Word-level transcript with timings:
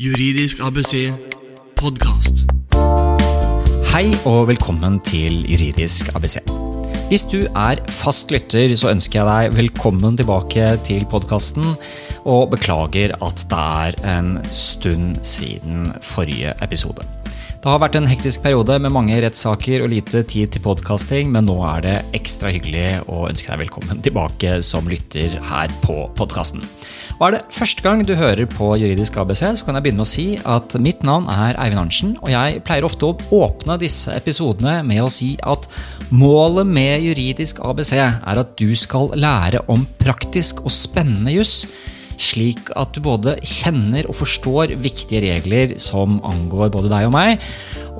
Juridisk 0.00 0.62
ABC 0.64 1.10
podkast. 1.76 2.46
Hei 3.90 4.06
og 4.24 4.46
velkommen 4.48 4.96
til 5.04 5.42
Juridisk 5.44 6.08
ABC. 6.16 6.38
Hvis 7.10 7.26
du 7.28 7.42
er 7.44 7.82
fast 7.92 8.32
lytter, 8.32 8.72
så 8.80 8.94
ønsker 8.94 9.20
jeg 9.20 9.28
deg 9.28 9.58
velkommen 9.60 10.16
tilbake 10.16 10.70
til 10.88 11.04
podkasten. 11.12 11.74
Og 12.24 12.48
beklager 12.56 13.12
at 13.20 13.44
det 13.52 13.60
er 13.84 14.00
en 14.16 14.38
stund 14.48 15.20
siden 15.20 15.90
forrige 16.00 16.56
episode. 16.64 17.04
Det 17.60 17.68
har 17.68 17.80
vært 17.82 17.96
en 17.98 18.06
hektisk 18.08 18.40
periode 18.40 18.78
med 18.80 18.92
mange 18.94 19.18
rettssaker 19.20 19.82
og 19.84 19.90
lite 19.92 20.22
tid 20.24 20.48
til 20.54 20.62
podkasting, 20.64 21.26
men 21.28 21.44
nå 21.44 21.58
er 21.68 21.82
det 21.84 21.96
ekstra 22.16 22.48
hyggelig 22.54 23.02
å 23.12 23.26
ønske 23.28 23.50
deg 23.52 23.60
velkommen 23.66 24.00
tilbake 24.00 24.54
som 24.64 24.88
lytter 24.88 25.34
her 25.44 25.74
på 25.82 26.06
podkasten. 26.16 26.64
Og 27.18 27.26
er 27.26 27.36
det 27.36 27.42
første 27.52 27.84
gang 27.84 28.00
du 28.08 28.14
hører 28.16 28.48
på 28.48 28.70
Juridisk 28.80 29.20
ABC, 29.20 29.44
så 29.60 29.68
kan 29.68 29.76
jeg 29.76 29.84
begynne 29.84 30.00
med 30.00 30.08
å 30.08 30.14
si 30.14 30.26
at 30.40 30.78
mitt 30.80 31.04
navn 31.04 31.28
er 31.28 31.60
Eivind 31.60 31.82
Arntzen, 31.82 32.16
og 32.24 32.32
jeg 32.32 32.64
pleier 32.64 32.88
ofte 32.88 33.10
å 33.10 33.42
åpne 33.42 33.76
disse 33.84 34.16
episodene 34.16 34.78
med 34.80 35.04
å 35.04 35.12
si 35.12 35.34
at 35.44 35.68
målet 36.16 36.64
med 36.64 37.04
Juridisk 37.10 37.60
ABC 37.60 37.92
er 38.00 38.40
at 38.40 38.56
du 38.56 38.70
skal 38.72 39.12
lære 39.12 39.66
om 39.68 39.84
praktisk 40.00 40.64
og 40.64 40.72
spennende 40.72 41.36
juss 41.36 41.66
slik 42.20 42.68
at 42.78 42.92
du 42.94 43.00
både 43.04 43.36
kjenner 43.40 44.08
og 44.10 44.18
forstår 44.20 44.74
viktige 44.80 45.22
regler 45.24 45.76
som 45.80 46.18
angår 46.26 46.72
både 46.74 46.92
deg 46.92 47.08
og 47.08 47.14
meg, 47.16 47.40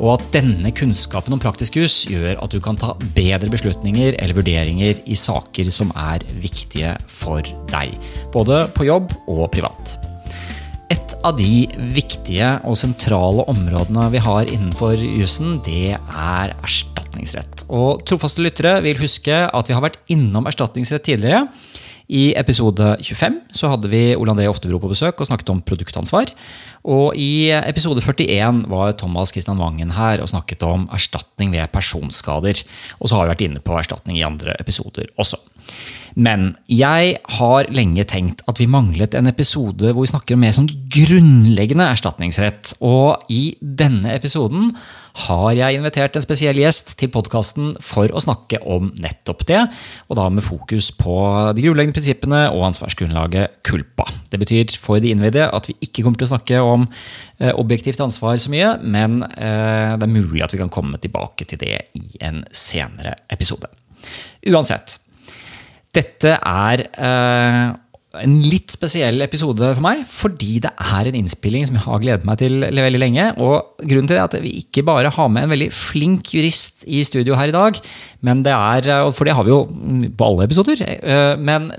og 0.00 0.14
at 0.14 0.28
denne 0.36 0.72
kunnskapen 0.76 1.34
om 1.36 1.40
praktisk 1.42 1.76
jus 1.80 2.02
gjør 2.08 2.38
at 2.40 2.52
du 2.52 2.60
kan 2.64 2.78
ta 2.80 2.94
bedre 3.16 3.50
beslutninger 3.52 4.16
eller 4.16 4.36
vurderinger 4.36 5.00
i 5.04 5.18
saker 5.18 5.72
som 5.74 5.92
er 5.98 6.24
viktige 6.40 6.94
for 7.10 7.44
deg, 7.72 7.96
både 8.34 8.64
på 8.76 8.88
jobb 8.88 9.12
og 9.26 9.48
privat. 9.56 9.98
Et 10.90 11.12
av 11.22 11.36
de 11.38 11.68
viktige 11.94 12.48
og 12.66 12.78
sentrale 12.80 13.44
områdene 13.50 14.08
vi 14.10 14.22
har 14.24 14.48
innenfor 14.50 14.98
jussen, 14.98 15.60
det 15.66 15.94
er 15.94 16.54
erstatningsrett. 16.56 17.66
Og 17.70 18.02
trofaste 18.08 18.42
lyttere 18.42 18.80
vil 18.82 18.98
huske 18.98 19.44
at 19.46 19.70
vi 19.70 19.76
har 19.76 19.84
vært 19.84 20.00
innom 20.10 20.48
erstatningsrett 20.50 21.06
tidligere. 21.06 21.44
I 22.10 22.32
episode 22.34 22.96
25 22.98 23.36
så 23.54 23.68
hadde 23.70 23.88
vi 23.92 24.16
Ole 24.18 24.32
André 24.32 24.48
Oftebro 24.50 24.80
på 24.82 24.90
besøk 24.90 25.20
og 25.20 25.28
snakket 25.28 25.52
om 25.52 25.60
produktansvar. 25.62 26.32
Og 26.90 27.14
i 27.14 27.52
episode 27.54 28.02
41 28.02 28.64
var 28.72 28.96
Thomas 28.98 29.30
Christian 29.30 29.60
Wangen 29.60 29.92
her 29.94 30.22
og 30.22 30.30
snakket 30.32 30.64
om 30.66 30.88
erstatning 30.90 31.54
ved 31.54 31.70
personskader. 31.70 32.64
Og 32.98 33.06
så 33.06 33.14
har 33.14 33.28
vi 33.28 33.34
vært 33.34 33.46
inne 33.46 33.62
på 33.62 33.78
erstatning 33.78 34.18
i 34.18 34.26
andre 34.26 34.56
episoder 34.58 35.06
også. 35.22 35.38
Men 36.18 36.54
jeg 36.70 37.14
har 37.38 37.68
lenge 37.70 38.04
tenkt 38.08 38.42
at 38.50 38.58
vi 38.60 38.68
manglet 38.70 39.14
en 39.14 39.30
episode 39.30 39.92
hvor 39.92 40.04
vi 40.04 40.10
snakker 40.10 40.36
om 40.36 40.42
mer 40.44 40.54
sånn 40.56 40.70
grunnleggende 40.90 41.86
erstatningsrett. 41.92 42.74
Og 42.82 43.30
i 43.32 43.54
denne 43.60 44.14
episoden 44.16 44.72
har 45.26 45.48
jeg 45.58 45.78
invitert 45.78 46.16
en 46.16 46.24
spesiell 46.24 46.58
gjest 46.60 46.94
til 47.00 47.10
podkasten 47.12 47.72
for 47.82 48.12
å 48.14 48.22
snakke 48.22 48.60
om 48.62 48.92
nettopp 49.02 49.42
det, 49.48 49.64
og 50.06 50.18
da 50.20 50.28
med 50.30 50.46
fokus 50.46 50.92
på 50.94 51.16
de 51.56 51.64
grunnleggende 51.64 51.98
prinsippene 51.98 52.44
og 52.54 52.68
ansvarsgrunnlaget 52.70 53.58
culpa. 53.66 54.06
Det 54.30 54.38
betyr 54.40 54.76
for 54.78 55.02
de 55.02 55.10
innvidde 55.10 55.48
at 55.50 55.66
vi 55.70 55.76
ikke 55.82 56.06
kommer 56.06 56.22
til 56.22 56.30
å 56.30 56.32
snakke 56.36 56.62
om 56.62 56.86
eh, 56.86 57.50
objektivt 57.50 58.00
ansvar 58.04 58.38
så 58.40 58.54
mye, 58.54 58.76
men 58.86 59.20
eh, 59.26 59.98
det 59.98 60.06
er 60.06 60.14
mulig 60.14 60.46
at 60.46 60.54
vi 60.54 60.62
kan 60.62 60.72
komme 60.72 61.02
tilbake 61.02 61.48
til 61.50 61.60
det 61.60 61.76
i 61.98 62.22
en 62.22 62.44
senere 62.54 63.18
episode. 63.34 63.70
Uansett. 64.46 65.00
Dette 65.96 66.36
er 66.38 66.84
eh, 66.86 67.70
en 68.20 68.32
litt 68.42 68.72
spesiell 68.74 69.22
episode 69.22 69.68
for 69.76 69.84
meg, 69.84 70.02
fordi 70.08 70.58
det 70.64 70.72
er 70.82 71.08
en 71.08 71.18
innspilling 71.20 71.66
som 71.68 71.76
jeg 71.78 71.84
har 71.84 72.02
gledet 72.02 72.26
meg 72.26 72.40
til 72.40 72.64
veldig 72.66 73.00
lenge. 73.00 73.26
Og 73.38 73.84
grunnen 73.84 74.10
til 74.10 74.16
det 74.16 74.22
er 74.22 74.28
at 74.28 74.38
vi 74.42 74.56
ikke 74.64 74.84
bare 74.86 75.12
har 75.14 75.30
med 75.30 75.46
en 75.46 75.54
veldig 75.54 75.70
flink 75.74 76.32
jurist 76.34 76.82
i 76.90 77.04
studio 77.06 77.38
her 77.38 77.52
i 77.52 77.56
dag, 77.56 77.78
men 78.26 78.42
det 78.46 78.54
er, 78.56 79.10
for 79.14 79.28
det 79.28 79.36
har 79.38 79.46
vi 79.46 79.54
jo 79.54 79.62
på 80.10 80.30
alle 80.30 80.48
episoder, 80.50 80.82
eh, 80.86 81.34
men 81.38 81.70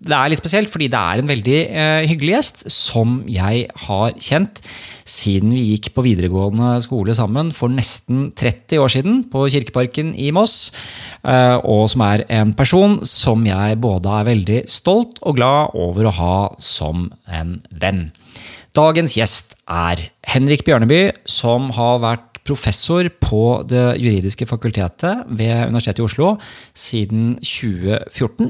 det 0.00 0.16
er 0.16 0.30
litt 0.32 0.40
spesielt 0.40 0.70
fordi 0.72 0.88
det 0.92 1.00
er 1.00 1.20
en 1.20 1.28
veldig 1.28 1.58
eh, 1.68 2.04
hyggelig 2.08 2.32
gjest 2.32 2.64
som 2.72 3.20
jeg 3.28 3.66
har 3.84 4.14
kjent 4.16 4.62
siden 5.10 5.52
vi 5.52 5.74
gikk 5.74 5.90
på 5.96 6.04
videregående 6.06 6.76
skole 6.84 7.14
sammen 7.16 7.50
for 7.56 7.72
nesten 7.72 8.30
30 8.38 8.80
år 8.80 8.92
siden 8.94 9.18
på 9.32 9.44
Kirkeparken 9.52 10.14
i 10.14 10.30
Moss. 10.34 10.70
Eh, 11.20 11.56
og 11.60 11.88
som 11.92 12.04
er 12.06 12.24
en 12.40 12.54
person 12.56 12.96
som 13.08 13.44
jeg 13.48 13.80
både 13.82 14.14
er 14.20 14.30
veldig 14.30 14.62
stolt 14.70 15.20
og 15.20 15.36
glad 15.40 15.76
over 15.76 16.08
å 16.08 16.16
ha 16.20 16.38
som 16.62 17.08
en 17.28 17.58
venn. 17.82 18.08
Dagens 18.76 19.16
gjest 19.18 19.56
er 19.66 20.06
Henrik 20.30 20.62
Bjørneby, 20.64 21.10
som 21.28 21.72
har 21.74 22.00
vært 22.04 22.40
professor 22.46 23.04
på 23.20 23.62
Det 23.68 23.98
juridiske 24.00 24.46
fakultetet 24.48 25.26
ved 25.28 25.68
Universitetet 25.68 26.00
i 26.00 26.06
Oslo 26.06 26.32
siden 26.72 27.34
2014. 27.42 28.48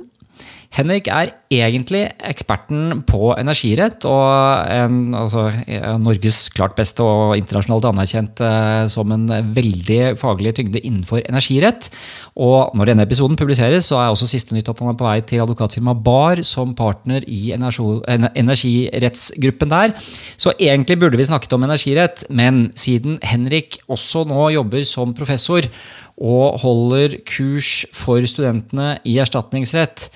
Henrik 0.71 1.09
er 1.11 1.33
egentlig 1.51 2.05
eksperten 2.23 3.01
på 3.03 3.35
energirett, 3.35 4.07
og 4.07 4.71
en, 4.71 5.11
altså, 5.19 5.51
Norges 5.99 6.47
klart 6.55 6.79
beste 6.79 7.03
og 7.03 7.35
internasjonalt 7.41 7.89
anerkjent 7.91 8.39
eh, 8.47 8.87
som 8.93 9.11
en 9.11 9.27
veldig 9.57 10.15
faglig 10.21 10.53
tyngde 10.55 10.79
innenfor 10.79 11.25
energirett. 11.25 11.91
Og 12.39 12.71
når 12.79 12.87
denne 12.93 13.03
episoden 13.09 13.35
publiseres, 13.41 13.89
så 13.91 13.99
er 13.99 14.13
også 14.13 14.31
siste 14.31 14.55
nytt 14.55 14.71
at 14.71 14.79
han 14.79 14.93
er 14.93 14.99
på 15.01 15.09
vei 15.09 15.19
til 15.27 15.43
advokatfirmaet 15.43 16.05
Bar 16.07 16.39
som 16.47 16.71
partner 16.79 17.27
i 17.27 17.51
energirettsgruppen 17.59 19.75
der. 19.75 19.91
Så 20.39 20.55
egentlig 20.55 21.03
burde 21.03 21.19
vi 21.19 21.27
snakket 21.27 21.51
om 21.59 21.67
energirett, 21.67 22.31
men 22.31 22.71
siden 22.79 23.19
Henrik 23.27 23.83
også 23.91 24.23
nå 24.31 24.55
jobber 24.55 24.87
som 24.87 25.19
professor 25.19 25.67
og 26.21 26.61
holder 26.61 27.17
kurs 27.25 27.87
for 27.97 28.21
studentene 28.29 28.99
i 29.09 29.17
erstatningsrett, 29.23 30.11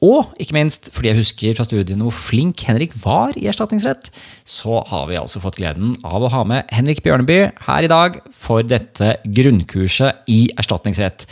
og 0.00 0.30
ikke 0.40 0.54
minst 0.56 0.88
fordi 0.94 1.10
jeg 1.10 1.18
husker 1.18 1.56
fra 1.58 1.66
studiene 1.66 2.06
hvor 2.06 2.14
flink 2.16 2.62
Henrik 2.64 2.94
var 3.02 3.36
i 3.36 3.44
erstatningsrett, 3.50 4.08
så 4.48 4.80
har 4.88 5.04
vi 5.10 5.18
altså 5.20 5.42
fått 5.42 5.58
gleden 5.60 5.92
av 6.06 6.24
å 6.24 6.30
ha 6.32 6.40
med 6.48 6.72
Henrik 6.72 7.02
Bjørneby 7.04 7.38
her 7.66 7.84
i 7.84 7.90
dag 7.92 8.16
for 8.32 8.64
dette 8.64 9.18
grunnkurset 9.28 10.24
i 10.32 10.46
erstatningsrett. 10.56 11.26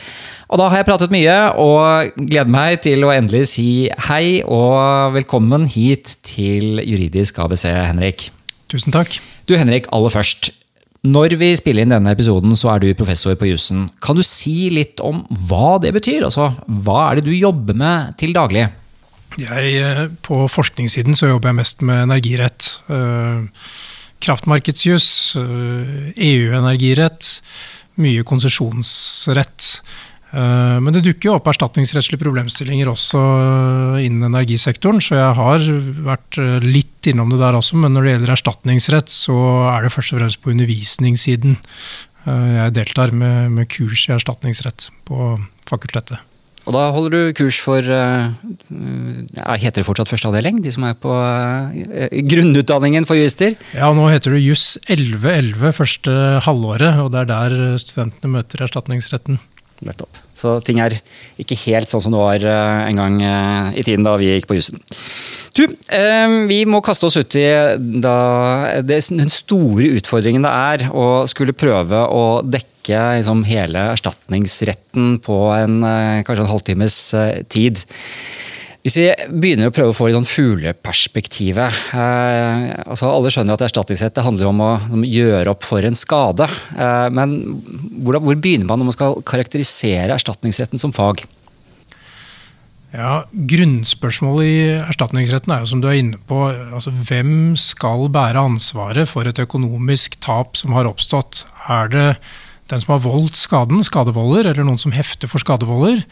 Og 0.53 0.61
da 0.61 0.69
har 0.69 0.83
jeg 0.83 0.91
pratet 0.91 1.15
mye 1.15 1.39
og 1.57 2.12
gleder 2.19 2.53
meg 2.53 2.83
til 2.84 3.09
å 3.09 3.15
endelig 3.15 3.47
si 3.55 3.69
hei 4.11 4.45
og 4.45 5.17
velkommen 5.17 5.65
hit 5.73 6.19
til 6.28 6.83
Juridisk 6.84 7.41
ABC, 7.41 7.71
Henrik. 7.73 8.28
Tusen 8.69 8.93
takk. 8.93 9.17
Du 9.49 9.57
Henrik, 9.57 9.89
aller 9.97 10.12
først. 10.12 10.53
Når 11.06 11.36
vi 11.38 11.53
spiller 11.54 11.84
inn 11.84 11.92
denne 11.94 12.10
episoden, 12.10 12.56
så 12.59 12.72
er 12.72 12.82
du 12.82 12.88
professor 12.98 13.36
på 13.38 13.47
jussen. 13.53 13.86
Kan 14.03 14.19
du 14.19 14.25
si 14.26 14.66
litt 14.75 14.98
om 15.04 15.22
hva 15.47 15.78
det 15.82 15.92
betyr? 15.94 16.26
Altså, 16.26 16.50
hva 16.66 17.04
er 17.06 17.19
det 17.19 17.28
du 17.28 17.34
jobber 17.36 17.76
med 17.78 18.16
til 18.19 18.34
daglig? 18.34 18.66
Jeg, 19.38 19.75
eh, 19.78 20.09
på 20.26 20.48
forskningssiden 20.50 21.14
så 21.14 21.31
jobber 21.31 21.53
jeg 21.53 21.60
mest 21.60 21.82
med 21.86 22.03
energirett. 22.09 22.81
Eh, 22.91 23.47
kraftmarkedsjuss, 24.25 25.36
EU-energirett, 25.38 27.22
eh, 27.22 27.38
e 27.38 28.03
mye 28.03 28.22
konsesjonsrett. 28.26 29.80
Eh, 30.28 30.78
men 30.84 30.93
det 30.93 31.05
dukker 31.06 31.31
jo 31.31 31.37
opp 31.39 31.49
erstatningsrettslige 31.49 32.21
problemstillinger 32.21 32.91
også 32.91 33.21
eh, 33.22 34.05
innen 34.05 34.28
energisektoren, 34.28 35.00
så 35.00 35.16
jeg 35.16 35.39
har 35.39 35.65
vært 36.05 36.41
eh, 36.43 36.59
litt 36.65 37.09
innom 37.09 37.33
det 37.33 37.41
der 37.41 37.56
også. 37.56 37.81
Men 37.81 37.97
når 37.97 38.05
det 38.05 38.15
gjelder 38.15 38.34
erstatningsrett, 38.37 39.12
så 39.15 39.39
er 39.72 39.87
det 39.87 39.94
først 39.94 40.15
og 40.15 40.22
fremst 40.22 40.43
på 40.44 40.53
undervisningssiden. 40.53 41.59
Jeg 42.28 42.72
deltar 42.77 43.15
med, 43.16 43.55
med 43.55 43.69
kurs 43.72 44.03
i 44.05 44.12
erstatningsrett 44.12 44.91
på 45.09 45.39
fakultetet. 45.69 46.19
Og 46.69 46.75
da 46.77 46.83
holder 46.93 47.15
du 47.15 47.37
kurs 47.39 47.56
for 47.65 47.81
Heter 47.81 49.78
det 49.78 49.87
fortsatt 49.87 50.10
første 50.10 50.28
avdeling? 50.28 50.59
De 50.60 50.72
som 50.75 50.84
er 50.84 50.99
på 51.00 51.15
grunnutdanningen 52.28 53.09
for 53.09 53.16
jurister? 53.16 53.56
Ja, 53.72 53.89
nå 53.97 54.10
heter 54.12 54.36
det 54.36 54.42
juss 54.45 54.75
1111 54.91 55.72
første 55.78 56.19
halvåret, 56.45 57.01
og 57.01 57.15
det 57.15 57.22
er 57.22 57.30
der 57.33 57.80
studentene 57.80 58.34
møter 58.34 58.66
erstatningsretten. 58.66 59.41
Nettopp. 59.86 60.19
Så 60.34 60.57
ting 60.66 60.80
er 60.83 60.95
ikke 61.39 61.59
helt 61.66 61.91
sånn 61.91 62.03
som 62.03 62.15
det 62.15 62.21
var 62.21 62.47
eh, 62.51 62.78
en 62.89 62.98
gang 62.98 63.19
eh, 63.22 63.77
i 63.78 63.84
tiden 63.86 64.07
da 64.07 64.16
vi 64.19 64.33
gikk 64.33 64.48
på 64.51 64.59
jussen. 64.59 64.80
Du, 65.54 65.65
eh, 65.95 66.34
vi 66.51 66.63
må 66.71 66.80
kaste 66.84 67.07
oss 67.09 67.19
ut 67.19 67.39
i 67.39 67.47
den 67.78 69.33
store 69.33 69.92
utfordringen 69.98 70.47
det 70.47 70.54
er 70.75 70.89
å 70.91 71.07
skulle 71.30 71.57
prøve 71.57 72.03
å 72.10 72.25
dekke 72.42 73.04
liksom, 73.19 73.45
hele 73.48 73.89
erstatningsretten 73.95 75.19
på 75.22 75.39
en, 75.54 75.80
kanskje 76.25 76.45
en 76.47 76.53
halvtimes 76.54 77.01
tid. 77.53 77.83
Hvis 78.86 78.95
vi 78.97 79.09
begynner 79.42 79.69
å 79.69 79.75
prøve 79.75 79.91
å 79.91 79.97
få 79.97 80.07
litt 80.07 80.16
sånn 80.16 80.28
fugleperspektivet 80.28 81.78
eh, 81.98 82.69
altså 82.86 83.10
Alle 83.10 83.33
skjønner 83.34 83.59
at 83.59 83.65
erstatningsrett 83.66 84.21
handler 84.22 84.53
om 84.53 84.63
å 84.63 84.69
om 84.95 85.03
gjøre 85.04 85.51
opp 85.51 85.66
for 85.66 85.84
en 85.84 85.98
skade. 85.98 86.47
Eh, 86.78 87.09
men 87.13 87.34
hvor, 88.04 88.21
hvor, 88.22 88.39
begynner 88.39 88.71
man 88.71 88.80
når 88.80 88.91
man 88.91 88.97
skal 88.97 89.19
karakterisere 89.27 90.15
erstatningsretten 90.15 90.80
som 90.80 90.95
fag? 90.95 91.25
Ja, 92.95 93.27
Grunnspørsmålet 93.51 94.48
i 94.48 94.60
erstatningsretten 94.78 95.53
er 95.53 95.65
jo 95.65 95.72
som 95.75 95.83
du 95.83 95.91
er 95.91 95.98
inne 95.98 96.21
på, 96.30 96.47
altså 96.48 96.95
hvem 96.95 97.59
skal 97.60 98.07
bære 98.15 98.47
ansvaret 98.48 99.10
for 99.10 99.28
et 99.28 99.42
økonomisk 99.42 100.16
tap 100.25 100.57
som 100.57 100.72
har 100.78 100.89
oppstått? 100.89 101.42
Er 101.69 101.92
det 101.92 102.07
den 102.68 102.82
som 102.82 102.92
har 102.94 103.04
voldt 103.04 103.38
skaden, 103.38 103.80
skadevolder, 103.84 104.50
eller 104.50 104.66
noen 104.66 104.80
som 104.80 104.92
hefter 104.92 105.30
for 105.30 105.41
skadevolder? 105.41 106.03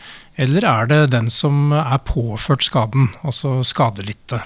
Eller 0.41 0.65
er 0.69 0.89
det 0.91 1.01
den 1.13 1.29
som 1.33 1.75
er 1.77 2.01
påført 2.09 2.65
skaden, 2.65 3.11
altså 3.27 3.59
skadelidte? 3.67 4.41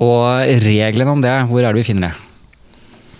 Og 0.00 0.24
reglene 0.64 1.12
om 1.12 1.22
det, 1.24 1.36
hvor 1.50 1.60
er 1.60 1.74
det 1.74 1.82
vi 1.82 1.88
finner 1.92 2.08
det? 2.08 2.26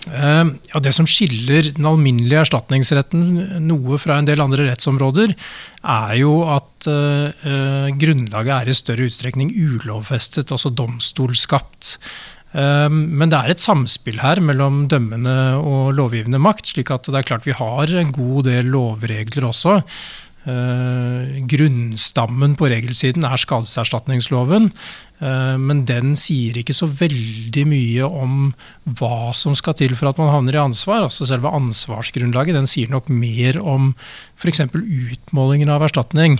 Eh, 0.09 0.45
ja, 0.71 0.79
det 0.81 0.93
som 0.97 1.05
skiller 1.05 1.67
den 1.75 1.85
alminnelige 1.85 2.41
erstatningsretten 2.47 3.61
noe 3.67 3.99
fra 4.01 4.17
en 4.17 4.25
del 4.25 4.41
andre 4.41 4.65
rettsområder, 4.71 5.35
er 5.81 6.15
jo 6.17 6.33
at 6.49 6.87
uh, 6.89 7.89
grunnlaget 8.01 8.53
er 8.55 8.69
i 8.71 8.77
større 8.77 9.05
utstrekning 9.09 9.53
ulovfestet, 9.53 10.49
altså 10.53 10.73
domstolskapt. 10.73 11.95
Um, 12.51 13.05
men 13.15 13.31
det 13.31 13.37
er 13.39 13.53
et 13.53 13.63
samspill 13.63 14.19
her 14.19 14.41
mellom 14.43 14.83
dømmende 14.91 15.35
og 15.55 15.93
lovgivende 15.95 16.41
makt. 16.41 16.73
slik 16.73 16.91
at 16.91 17.07
det 17.07 17.21
er 17.21 17.27
klart 17.29 17.47
vi 17.47 17.55
har 17.55 17.93
en 17.95 18.11
god 18.11 18.49
del 18.49 18.73
lovregler 18.73 19.47
også. 19.47 19.79
Uh, 20.41 21.37
grunnstammen 21.45 22.55
på 22.57 22.65
regelsiden 22.71 23.27
er 23.27 23.37
skadeserstatningsloven. 23.37 24.71
Uh, 25.21 25.53
men 25.61 25.83
den 25.85 26.15
sier 26.17 26.57
ikke 26.57 26.73
så 26.73 26.87
veldig 26.89 27.65
mye 27.69 28.07
om 28.09 28.49
hva 28.97 29.35
som 29.37 29.53
skal 29.57 29.77
til 29.77 29.93
for 29.99 30.09
at 30.09 30.17
man 30.17 30.33
havner 30.33 30.57
i 30.57 30.63
ansvar. 30.63 31.05
altså 31.05 31.29
Selve 31.29 31.53
ansvarsgrunnlaget 31.53 32.57
den 32.57 32.69
sier 32.69 32.89
nok 32.89 33.11
mer 33.13 33.61
om 33.61 33.91
f.eks. 34.33 34.63
utmålingen 34.73 35.69
av 35.69 35.85
erstatning. 35.85 36.39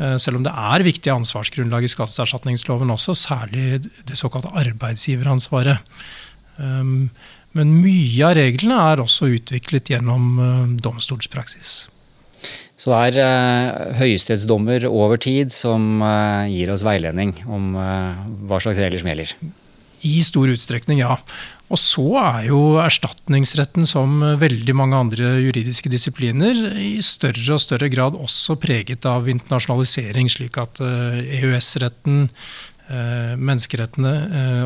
Uh, 0.00 0.16
selv 0.16 0.40
om 0.40 0.48
det 0.48 0.56
er 0.56 0.88
viktig 0.88 1.12
ansvarsgrunnlag 1.12 1.84
i 1.84 1.92
skadeserstatningsloven 1.92 2.96
også, 2.96 3.18
særlig 3.28 3.82
det 3.84 4.16
såkalte 4.16 4.54
arbeidsgiveransvaret. 4.64 5.84
Um, 6.56 7.10
men 7.52 7.80
mye 7.84 8.24
av 8.24 8.38
reglene 8.40 8.80
er 8.94 9.04
også 9.04 9.34
utviklet 9.36 9.92
gjennom 9.92 10.78
domstolspraksis. 10.80 11.82
Så 12.82 12.90
det 12.90 12.98
er 13.12 13.22
eh, 13.22 13.96
høyesterettsdommer 14.00 14.88
over 14.90 15.20
tid 15.22 15.52
som 15.54 16.02
eh, 16.02 16.50
gir 16.50 16.72
oss 16.74 16.82
veiledning 16.82 17.36
om 17.46 17.76
eh, 17.78 18.22
hva 18.48 18.58
slags 18.62 18.80
regler 18.82 18.98
som 18.98 19.12
gjelder? 19.12 19.36
I 20.02 20.16
stor 20.26 20.50
utstrekning, 20.50 20.98
ja. 20.98 21.14
Og 21.70 21.78
så 21.78 22.02
er 22.18 22.48
jo 22.48 22.58
erstatningsretten, 22.82 23.86
som 23.86 24.18
veldig 24.40 24.74
mange 24.74 24.98
andre 24.98 25.30
juridiske 25.44 25.92
disipliner, 25.92 26.58
i 26.74 26.96
større 27.06 27.54
og 27.54 27.62
større 27.62 27.86
grad 27.92 28.18
også 28.18 28.58
preget 28.60 29.06
av 29.06 29.30
internasjonalisering, 29.30 30.26
slik 30.34 30.58
at 30.58 30.82
EØS-retten, 30.82 32.26
e 32.26 32.71
menneskerettene 32.92 34.12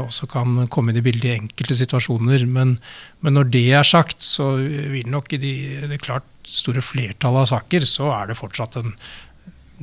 også 0.03 0.27
kan 0.31 0.65
komme 0.73 0.91
inn 0.91 0.99
i 1.01 1.05
bildet 1.05 1.29
i 1.31 1.37
enkelte 1.37 1.77
situasjoner. 1.79 2.43
Men, 2.51 2.77
men, 3.23 3.37
når 3.37 3.53
det 3.55 3.65
er 3.79 3.87
sagt, 3.87 4.19
så 4.25 4.55
vil 4.59 5.07
nok 5.13 5.37
i 5.37 5.41
de, 5.43 5.53
det 5.91 6.01
klart 6.03 6.27
store 6.47 6.83
flertallet 6.85 7.47
av 7.47 7.51
saker, 7.55 7.87
så 7.87 8.11
er 8.17 8.31
det 8.31 8.39
fortsatt 8.39 8.81
en 8.81 8.93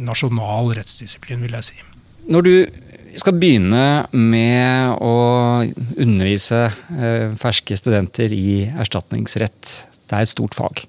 nasjonal 0.03 0.73
rettsdisiplin, 0.77 1.41
vil 1.43 1.55
jeg 1.59 1.69
si. 1.69 1.81
Når 2.31 2.45
du 2.45 2.53
skal 3.19 3.35
begynne 3.37 4.05
med 4.15 5.01
å 5.03 5.15
undervise 6.01 6.65
eh, 6.69 7.33
ferske 7.39 7.75
studenter 7.77 8.31
i 8.33 8.63
erstatningsrett, 8.71 9.73
det 10.07 10.15
er 10.15 10.23
et 10.25 10.31
stort 10.31 10.55
fag. 10.55 10.83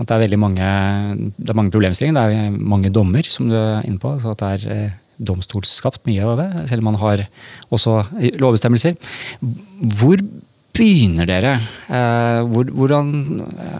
Det 0.00 0.16
er 0.16 0.36
mange, 0.40 0.66
det 1.36 1.52
er 1.52 1.58
mange 1.58 1.72
problemstillinger, 1.74 2.16
det 2.16 2.42
er 2.42 2.58
mange 2.74 2.92
dommer, 2.92 3.26
som 3.26 3.48
du 3.50 3.56
er 3.58 3.86
inne 3.86 4.00
på. 4.02 4.16
så 4.20 4.34
det 4.38 4.50
er 4.56 4.66
eh, 4.74 4.98
domstolsskapt 5.20 6.06
mye 6.08 6.24
av 6.24 6.38
det, 6.40 6.50
selv 6.70 6.84
om 6.84 6.90
man 6.92 7.00
har 7.02 7.26
også 7.70 8.00
lovbestemmelser. 8.40 8.96
Hvor 10.00 10.22
begynner 10.76 11.28
dere? 11.28 11.54
Eh, 11.90 12.40
hvordan, 12.48 13.12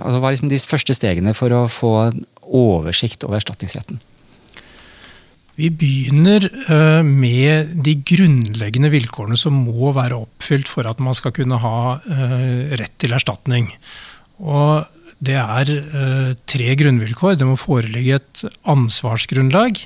altså 0.02 0.18
hva 0.18 0.28
er 0.28 0.36
liksom 0.36 0.52
de 0.52 0.60
første 0.72 0.96
stegene 0.96 1.34
for 1.36 1.54
å 1.54 1.64
få 1.70 1.94
oversikt 2.44 3.26
over 3.26 3.40
erstatningsretten? 3.40 4.00
Vi 5.60 5.68
begynner 5.76 6.46
eh, 6.46 7.02
med 7.04 7.74
de 7.84 7.96
grunnleggende 8.06 8.92
vilkårene 8.92 9.36
som 9.40 9.58
må 9.66 9.92
være 9.96 10.18
oppfylt 10.22 10.70
for 10.70 10.88
at 10.88 11.02
man 11.04 11.16
skal 11.16 11.34
kunne 11.36 11.60
ha 11.60 12.00
eh, 12.00 12.76
rett 12.80 12.96
til 13.00 13.16
erstatning. 13.16 13.68
Og 14.40 14.88
det 15.20 15.36
er 15.36 15.68
tre 16.48 16.74
grunnvilkår. 16.80 17.34
Det 17.36 17.44
må 17.44 17.58
foreligge 17.60 18.16
et 18.22 18.40
ansvarsgrunnlag. 18.72 19.82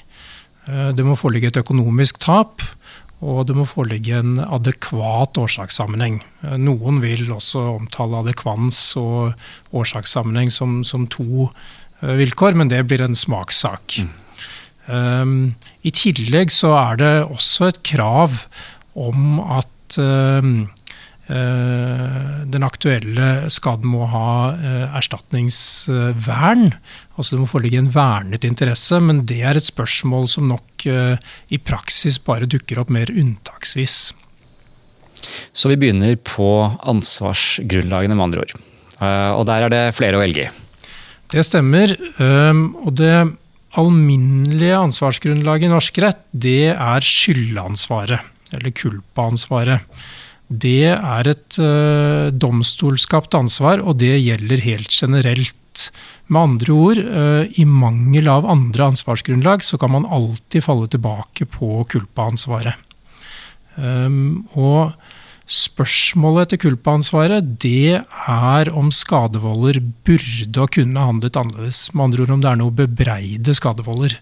Det 0.67 1.05
må 1.05 1.13
foreligge 1.19 1.51
et 1.51 1.59
økonomisk 1.61 2.23
tap. 2.25 2.63
Og 3.25 3.47
det 3.49 3.55
må 3.57 3.65
foreligge 3.69 4.19
en 4.21 4.39
adekvat 4.43 5.39
årsakssammenheng. 5.41 6.19
Noen 6.61 7.01
vil 7.05 7.31
også 7.33 7.63
omtale 7.79 8.21
adekvans 8.21 8.81
og 9.01 9.33
årsakssammenheng 9.77 10.53
som, 10.53 10.83
som 10.85 11.07
to 11.13 11.47
uh, 11.47 12.15
vilkår, 12.19 12.57
men 12.59 12.73
det 12.73 12.83
blir 12.91 13.05
en 13.05 13.17
smakssak. 13.17 14.01
Mm. 14.05 14.11
Um, 14.89 15.37
I 15.85 15.95
tillegg 15.97 16.53
så 16.53 16.75
er 16.77 17.01
det 17.01 17.13
også 17.25 17.71
et 17.71 17.81
krav 17.87 18.43
om 18.93 19.39
at 19.41 19.71
Eh, 19.99 20.43
den 21.27 22.65
aktuelle 22.67 23.49
skaden 23.53 23.89
må 23.89 24.05
ha 24.13 24.31
eh, 24.55 24.97
erstatningsvern. 24.99 26.67
Altså 27.17 27.35
Det 27.35 27.41
må 27.41 27.49
foreligge 27.49 27.81
en 27.81 27.93
vernet 27.95 28.45
interesse, 28.45 28.99
men 29.01 29.23
det 29.29 29.41
er 29.41 29.57
et 29.57 29.65
spørsmål 29.65 30.29
som 30.31 30.51
nok 30.51 30.85
eh, 30.91 31.17
i 31.49 31.61
praksis 31.63 32.19
bare 32.21 32.49
dukker 32.51 32.83
opp 32.83 32.93
mer 32.93 33.13
unntaksvis. 33.13 34.13
Så 35.57 35.71
vi 35.71 35.79
begynner 35.81 36.19
på 36.21 36.51
ansvarsgrunnlagene, 36.85 38.19
med 38.19 38.27
andre 38.27 38.45
ord. 38.45 38.53
Og 39.39 39.45
der 39.49 39.65
er 39.65 39.73
det 39.73 39.83
flere 39.97 40.19
å 40.19 40.21
velge 40.21 40.45
i. 40.45 40.51
Det 41.33 41.45
stemmer. 41.47 41.95
Og 42.85 42.91
det 42.99 43.15
alminnelige 43.81 44.77
ansvarsgrunnlaget 44.83 45.71
i 45.71 45.73
norsk 45.73 46.01
rett, 46.05 46.21
det 46.31 46.75
er 46.75 47.09
skyldansvaret, 47.09 48.27
eller 48.53 48.75
kulpaansvaret 48.77 49.87
det 50.53 50.93
er 50.93 51.31
et 51.31 51.57
uh, 51.57 52.29
domstolskapt 52.31 53.35
ansvar, 53.37 53.81
og 53.81 53.99
det 54.03 54.19
gjelder 54.21 54.65
helt 54.67 54.93
generelt. 54.93 55.89
Med 56.29 56.41
andre 56.41 56.75
ord, 56.77 57.01
uh, 57.01 57.45
i 57.57 57.65
mangel 57.65 58.29
av 58.31 58.47
andre 58.47 58.91
ansvarsgrunnlag, 58.93 59.65
så 59.65 59.81
kan 59.81 59.95
man 59.95 60.07
alltid 60.07 60.65
falle 60.67 60.91
tilbake 60.93 61.49
på 61.49 61.81
kulpaansvaret. 61.91 62.77
Um, 63.75 64.45
og 64.55 64.93
spørsmålet 65.51 66.47
etter 66.47 66.63
kulpaansvaret, 66.69 67.57
det 67.65 68.05
er 68.29 68.71
om 68.77 68.93
skadevolder 68.95 69.81
burde 70.07 70.61
og 70.61 70.77
kunne 70.77 71.09
handlet 71.09 71.41
annerledes. 71.41 71.89
Med 71.97 72.11
andre 72.11 72.25
ord 72.25 72.37
om 72.37 72.45
det 72.45 72.53
er 72.53 72.61
noe 72.61 72.79
bebreide 72.85 73.57
skadevolder. 73.57 74.21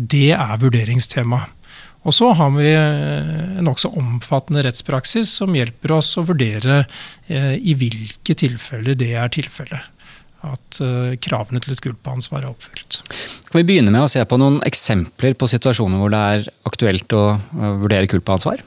Det 0.00 0.30
er 0.32 0.60
vurderingstemaet. 0.60 1.59
Og 2.08 2.16
så 2.16 2.30
har 2.36 2.52
vi 2.54 2.68
eh, 2.72 3.58
en 3.60 3.66
nokså 3.66 3.92
omfattende 4.00 4.64
rettspraksis 4.64 5.32
som 5.40 5.56
hjelper 5.56 5.98
oss 5.98 6.14
å 6.16 6.24
vurdere 6.24 6.84
eh, 7.28 7.56
i 7.60 7.76
hvilke 7.76 8.36
tilfeller 8.38 8.96
det 8.98 9.12
er 9.20 9.32
tilfellet. 9.34 9.90
At 10.48 10.80
eh, 10.80 11.18
kravene 11.20 11.60
til 11.60 11.74
et 11.74 11.82
gulpeansvar 11.84 12.46
er 12.46 12.54
oppfylt. 12.54 13.02
Kan 13.50 13.60
vi 13.60 13.66
begynne 13.68 13.92
med 13.92 14.06
å 14.06 14.10
se 14.10 14.24
på 14.24 14.40
noen 14.40 14.62
eksempler 14.64 15.36
på 15.36 15.50
situasjoner 15.52 16.00
hvor 16.00 16.14
det 16.14 16.22
er 16.34 16.48
aktuelt 16.70 17.16
å 17.16 17.24
vurdere 17.82 18.08
culpa-ansvar? 18.08 18.64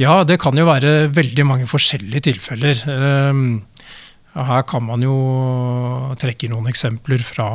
Ja, 0.00 0.22
det 0.24 0.38
kan 0.40 0.56
jo 0.56 0.64
være 0.64 1.10
veldig 1.12 1.44
mange 1.44 1.68
forskjellige 1.68 2.30
tilfeller. 2.30 2.80
Her 4.32 4.62
kan 4.64 4.86
man 4.86 5.04
jo 5.04 5.12
trekke 6.16 6.48
noen 6.48 6.70
eksempler 6.70 7.20
fra 7.20 7.50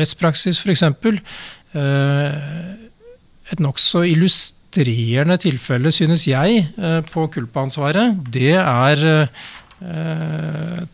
rettspraksis, 0.00 0.62
f.eks. 0.64 0.86
Eh, 1.76 2.78
et 3.52 3.60
nokså 3.64 4.04
illustrerende 4.08 5.38
tilfelle, 5.40 5.92
synes 5.92 6.26
jeg, 6.28 6.64
eh, 6.78 7.00
på 7.12 7.28
kulpansvaret, 7.32 8.18
det 8.32 8.56
er 8.56 9.06
eh, 9.12 9.46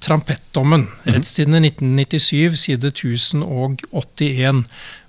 Trampetdommen. 0.05 0.83
Mm. 0.85 1.15
Rettstidene 1.15 1.63
1997, 1.71 2.59
side 2.67 2.91
1081. 2.91 4.61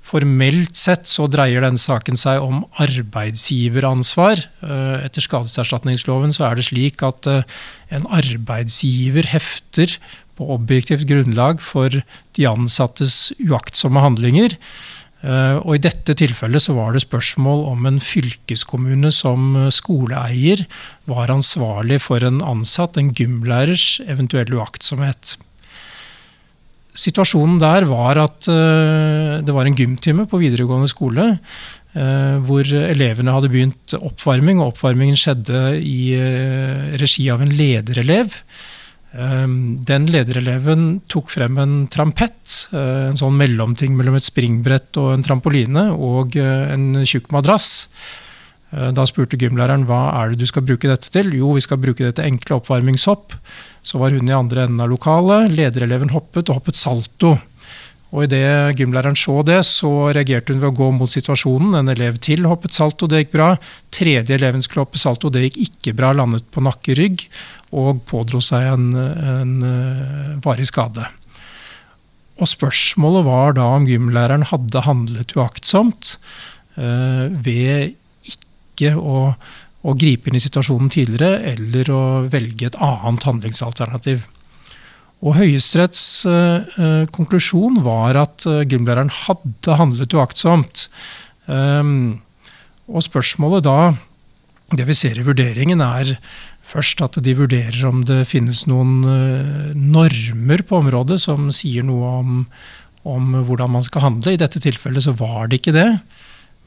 Formelt 0.05 0.77
sett 0.79 1.09
så 1.09 1.25
dreier 1.27 1.65
den 1.65 1.75
saken 1.81 2.15
seg 2.15 2.39
om 2.45 2.61
arbeidsgiveransvar. 2.79 4.45
Etter 5.03 5.25
skadeserstatningsloven 5.25 6.31
så 6.31 6.45
er 6.47 6.55
det 6.55 6.67
slik 6.69 7.03
at 7.03 7.27
en 7.27 8.05
arbeidsgiver 8.13 9.27
hefter 9.33 9.97
på 10.37 10.47
objektivt 10.55 11.07
grunnlag 11.09 11.59
for 11.63 11.99
de 12.37 12.47
ansattes 12.47 13.33
uaktsomme 13.43 14.03
handlinger. 14.03 14.55
Eh, 15.25 15.57
og 15.63 15.77
I 15.77 15.81
dette 15.81 16.13
tilfellet 16.17 16.61
så 16.61 16.75
var 16.77 16.93
det 16.93 17.01
spørsmål 17.05 17.63
om 17.71 17.87
en 17.89 17.97
fylkeskommune 18.03 19.09
som 19.13 19.55
eh, 19.57 19.71
skoleeier 19.73 20.65
var 21.09 21.33
ansvarlig 21.33 22.01
for 22.05 22.25
en 22.25 22.43
ansatt, 22.45 22.99
en 22.99 23.09
gymlærers, 23.15 23.97
eventuelle 24.05 24.59
uaktsomhet. 24.59 25.35
Situasjonen 26.95 27.57
der 27.59 27.87
var 27.89 28.15
at 28.21 28.45
uh, 28.47 29.41
det 29.43 29.51
var 29.51 29.67
en 29.67 29.75
gymtime 29.75 30.23
på 30.31 30.39
videregående 30.39 30.87
skole. 30.87 31.33
Hvor 31.95 32.67
elevene 32.67 33.31
hadde 33.31 33.49
begynt 33.51 33.93
oppvarming, 33.95 34.57
og 34.59 34.73
oppvarmingen 34.73 35.15
skjedde 35.15 35.77
i 35.79 36.17
regi 36.99 37.29
av 37.31 37.43
en 37.43 37.53
lederelev. 37.55 38.33
Den 39.15 40.09
ledereleven 40.11 40.99
tok 41.07 41.29
frem 41.31 41.55
en 41.61 41.75
trampett, 41.87 42.67
en 42.75 43.15
sånn 43.15 43.37
mellomting 43.39 43.93
mellom 43.95 44.17
et 44.17 44.25
springbrett 44.25 44.99
og 44.99 45.13
en 45.13 45.23
trampoline, 45.23 45.85
og 45.95 46.35
en 46.41 46.89
tjukk 47.07 47.29
madrass. 47.31 47.87
Da 48.75 49.05
spurte 49.07 49.39
gymlæreren 49.39 49.85
hva 49.87 50.01
er 50.19 50.33
det 50.33 50.41
du 50.41 50.49
skal 50.49 50.65
bruke 50.67 50.89
dette 50.91 51.07
til. 51.13 51.31
Jo, 51.37 51.53
vi 51.55 51.63
skal 51.63 51.79
bruke 51.79 52.03
det 52.03 52.17
til 52.17 52.27
enkle 52.27 52.57
oppvarmingshopp. 52.57 53.37
Så 53.85 54.01
var 54.01 54.11
hun 54.11 54.27
i 54.27 54.35
andre 54.35 54.65
enden 54.65 54.83
av 54.83 54.91
lokalet. 54.91 55.53
Ledereleven 55.55 56.11
hoppet, 56.11 56.49
og 56.49 56.59
hoppet 56.59 56.75
salto. 56.75 57.37
Og 58.13 58.27
Idet 58.27 58.77
gymlæreren 58.79 59.17
så 59.17 59.41
det, 59.45 59.59
så 59.67 59.89
reagerte 60.15 60.53
hun 60.53 60.61
ved 60.61 60.69
å 60.71 60.77
gå 60.77 60.91
mot 60.95 61.09
situasjonen. 61.09 61.73
En 61.79 61.91
elev 61.91 62.19
til 62.23 62.45
hoppet 62.47 62.75
salto, 62.75 63.09
det 63.09 63.23
gikk 63.23 63.33
bra. 63.33 63.49
Tredje 63.93 64.37
eleven 64.37 64.63
skulle 64.63 64.85
hoppe 64.85 65.01
salto, 65.01 65.31
det 65.33 65.47
gikk 65.47 65.59
ikke 65.65 65.95
bra. 65.97 66.13
Landet 66.15 66.45
på 66.53 66.63
nakke-rygg 66.63 67.25
og 67.75 68.05
pådro 68.07 68.39
seg 68.45 68.69
en, 68.75 68.87
en 68.95 69.57
uh, 69.65 70.31
varig 70.45 70.69
skade. 70.69 71.03
Og 72.39 72.51
Spørsmålet 72.51 73.27
var 73.27 73.57
da 73.57 73.67
om 73.75 73.89
gymlæreren 73.89 74.47
hadde 74.51 74.85
handlet 74.85 75.35
uaktsomt 75.35 76.15
uh, 76.77 77.27
ved 77.31 77.95
ikke 78.31 78.95
å 78.99 79.29
å 79.85 79.93
gripe 79.93 80.29
inn 80.29 80.39
i 80.39 80.43
situasjonen 80.43 80.89
tidligere, 80.89 81.43
eller 81.53 81.91
å 81.93 82.03
velge 82.31 82.71
et 82.71 82.77
annet 82.81 83.27
handlingsalternativ. 83.27 84.25
Og 85.25 85.33
Høyesteretts 85.39 86.03
uh, 86.29 87.05
konklusjon 87.13 87.79
var 87.85 88.17
at 88.21 88.45
uh, 88.45 88.61
gymlæreren 88.61 89.09
hadde 89.09 89.77
handlet 89.79 90.13
uaktsomt. 90.13 90.85
Um, 91.49 92.21
og 92.85 93.01
spørsmålet 93.07 93.65
da, 93.65 93.95
det 94.77 94.85
vi 94.85 94.97
ser 94.97 95.17
i 95.17 95.25
vurderingen, 95.25 95.81
er 95.81 96.15
først 96.65 97.01
at 97.05 97.17
de 97.25 97.33
vurderer 97.37 97.81
om 97.89 98.03
det 98.05 98.21
finnes 98.29 98.65
noen 98.69 98.99
uh, 99.01 99.71
normer 99.73 100.61
på 100.65 100.83
området 100.83 101.17
som 101.25 101.49
sier 101.53 101.85
noe 101.85 102.11
om, 102.21 102.35
om 103.09 103.39
hvordan 103.49 103.73
man 103.79 103.85
skal 103.87 104.05
handle. 104.05 104.35
I 104.35 104.41
dette 104.41 104.61
tilfellet 104.61 105.07
så 105.07 105.15
var 105.17 105.49
det 105.49 105.63
ikke 105.63 105.73
det. 105.73 105.89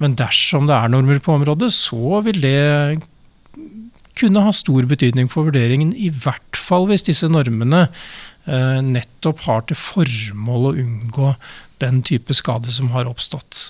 Men 0.02 0.18
dersom 0.18 0.66
det 0.66 0.74
er 0.74 0.90
normer 0.90 1.22
på 1.22 1.38
området, 1.38 1.70
så 1.74 2.18
vil 2.26 2.42
det 2.42 2.58
kunne 4.18 4.42
ha 4.42 4.50
stor 4.54 4.86
betydning 4.90 5.28
for 5.30 5.46
vurderingen, 5.46 5.92
i 5.94 6.10
hvert 6.10 6.58
fall 6.58 6.88
hvis 6.90 7.06
disse 7.06 7.28
normene 7.30 7.86
nettopp 8.48 9.42
har 9.44 9.66
til 9.68 9.76
formål 9.76 10.70
å 10.70 10.76
unngå 10.80 11.32
den 11.82 12.02
type 12.06 12.32
skade 12.36 12.72
som 12.72 12.94
har 12.94 13.10
oppstått. 13.10 13.68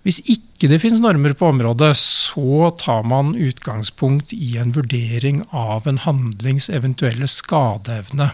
Hvis 0.00 0.22
ikke 0.32 0.70
det 0.70 0.78
finnes 0.80 1.02
normer 1.02 1.34
på 1.36 1.50
området, 1.52 1.92
så 1.98 2.70
tar 2.80 3.04
man 3.08 3.34
utgangspunkt 3.36 4.32
i 4.32 4.54
en 4.60 4.72
vurdering 4.72 5.42
av 5.52 5.88
en 5.90 6.00
handlings 6.00 6.70
eventuelle 6.72 7.28
skadeevne. 7.28 8.30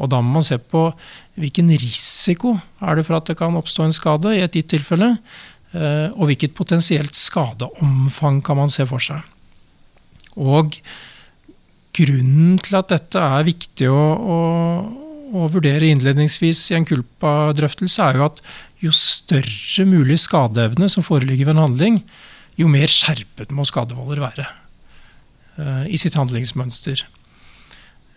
Og 0.00 0.08
da 0.08 0.22
må 0.24 0.38
man 0.38 0.46
se 0.46 0.56
på 0.56 0.86
hvilken 1.40 1.68
risiko 1.74 2.54
er 2.80 2.96
det 2.96 3.04
for 3.04 3.18
at 3.18 3.28
det 3.28 3.36
kan 3.36 3.58
oppstå 3.58 3.84
en 3.84 3.96
skade 3.96 4.32
i 4.32 4.40
et 4.40 4.56
gitt 4.56 4.70
tilfelle, 4.72 5.12
eh, 5.76 6.08
og 6.16 6.30
hvilket 6.30 6.56
potensielt 6.56 7.16
skadeomfang 7.18 8.40
kan 8.44 8.62
man 8.62 8.72
se 8.72 8.88
for 8.88 9.04
seg. 9.04 9.20
Og 10.40 10.80
grunnen 11.96 12.58
til 12.62 12.78
at 12.78 12.90
dette 12.92 13.20
er 13.20 13.46
viktig 13.46 13.88
å, 13.90 14.00
å, 14.00 14.38
å 15.40 15.46
vurdere 15.52 15.90
innledningsvis 15.90 16.70
i 16.70 16.78
en 16.78 16.88
kulpadrøftelse, 16.88 18.06
er 18.06 18.20
jo 18.20 18.28
at 18.28 18.42
jo 18.80 18.92
større 18.96 19.86
mulig 19.88 20.18
skadeevne 20.22 20.88
som 20.92 21.04
foreligger 21.04 21.50
ved 21.50 21.56
en 21.56 21.64
handling, 21.66 22.00
jo 22.60 22.68
mer 22.70 22.90
skjerpet 22.92 23.52
må 23.56 23.64
skadevolder 23.68 24.22
være 24.22 24.46
uh, 25.58 25.84
i 25.88 26.00
sitt 26.00 26.16
handlingsmønster. 26.18 27.04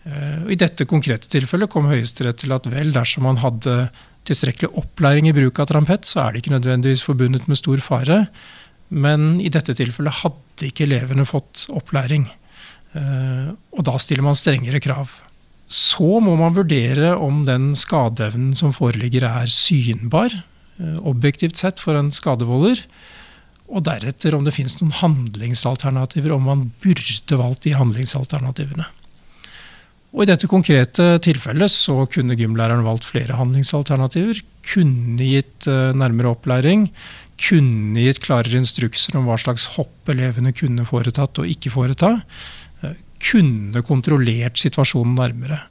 Uh, 0.04 0.44
I 0.52 0.58
dette 0.60 0.88
konkrete 0.88 1.30
tilfellet 1.32 1.72
kom 1.72 1.88
Høyesterett 1.90 2.42
til 2.42 2.54
at 2.56 2.68
vel, 2.72 2.92
dersom 2.96 3.26
man 3.28 3.40
hadde 3.44 3.88
tilstrekkelig 4.28 4.72
opplæring 4.80 5.28
i 5.28 5.34
bruk 5.36 5.60
av 5.60 5.68
trampett, 5.68 6.08
så 6.08 6.24
er 6.24 6.32
det 6.32 6.42
ikke 6.42 6.54
nødvendigvis 6.56 7.04
forbundet 7.04 7.48
med 7.48 7.60
stor 7.60 7.80
fare. 7.84 8.24
Men 8.88 9.34
i 9.40 9.50
dette 9.52 9.76
tilfellet 9.76 10.22
hadde 10.22 10.70
ikke 10.70 10.86
elevene 10.86 11.26
fått 11.28 11.66
opplæring. 11.72 12.28
Uh, 12.94 13.54
og 13.74 13.86
da 13.88 13.96
stiller 13.98 14.26
man 14.26 14.38
strengere 14.38 14.82
krav. 14.82 15.10
Så 15.66 16.20
må 16.22 16.36
man 16.38 16.54
vurdere 16.54 17.14
om 17.18 17.42
den 17.48 17.72
skadeevnen 17.78 18.54
som 18.54 18.74
foreligger 18.76 19.26
er 19.26 19.50
synbar, 19.50 20.34
uh, 20.78 20.98
objektivt 21.02 21.58
sett, 21.58 21.82
for 21.82 21.98
en 21.98 22.12
skadevolder. 22.14 22.84
Og 23.74 23.82
deretter 23.86 24.36
om 24.36 24.44
det 24.46 24.54
finnes 24.54 24.76
noen 24.78 24.94
handlingsalternativer, 25.00 26.34
om 26.36 26.46
man 26.46 26.68
burde 26.84 27.40
valgt 27.40 27.64
de 27.66 27.74
handlingsalternativene. 27.74 28.86
Og 30.14 30.22
I 30.22 30.28
dette 30.30 30.46
konkrete 30.46 31.16
tilfellet 31.26 31.72
så 31.74 32.04
kunne 32.06 32.36
gymlæreren 32.38 32.84
valgt 32.86 33.08
flere 33.08 33.34
handlingsalternativer. 33.34 34.38
Kunne 34.70 35.26
gitt 35.26 35.66
uh, 35.66 35.90
nærmere 35.96 36.30
opplæring. 36.36 36.86
Kunne 37.48 38.04
gitt 38.04 38.22
klarere 38.22 38.60
instrukser 38.60 39.18
om 39.18 39.26
hva 39.26 39.40
slags 39.42 39.66
hopp 39.74 40.12
elevene 40.14 40.54
kunne 40.54 40.86
foretatt 40.86 41.42
og 41.42 41.50
ikke 41.50 41.74
foreta. 41.74 42.20
Uh, 42.82 42.94
kunne 43.24 43.84
kontrollert 43.86 44.60
situasjonen 44.60 45.16
nærmere. 45.18 45.62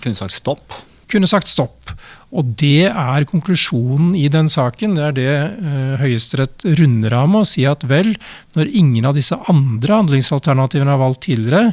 Kunne 0.00 0.18
sagt 0.18 0.36
stopp? 0.36 0.78
Kunne 1.10 1.28
sagt 1.30 1.50
stopp. 1.50 1.92
Og 2.34 2.54
det 2.58 2.88
er 2.90 3.26
konklusjonen 3.30 4.14
i 4.18 4.26
den 4.32 4.48
saken. 4.50 4.96
Det 4.96 5.04
er 5.08 5.18
det 5.18 5.34
uh, 5.58 6.00
Høyesterett 6.00 6.66
runder 6.80 7.18
av 7.20 7.30
med 7.30 7.44
å 7.44 7.48
si 7.48 7.66
at 7.68 7.84
vel, 7.90 8.14
når 8.58 8.72
ingen 8.72 9.10
av 9.10 9.18
disse 9.18 9.38
andre 9.50 10.00
handlingsalternativene 10.02 10.96
er 10.96 11.04
valgt 11.04 11.26
tidligere, 11.28 11.70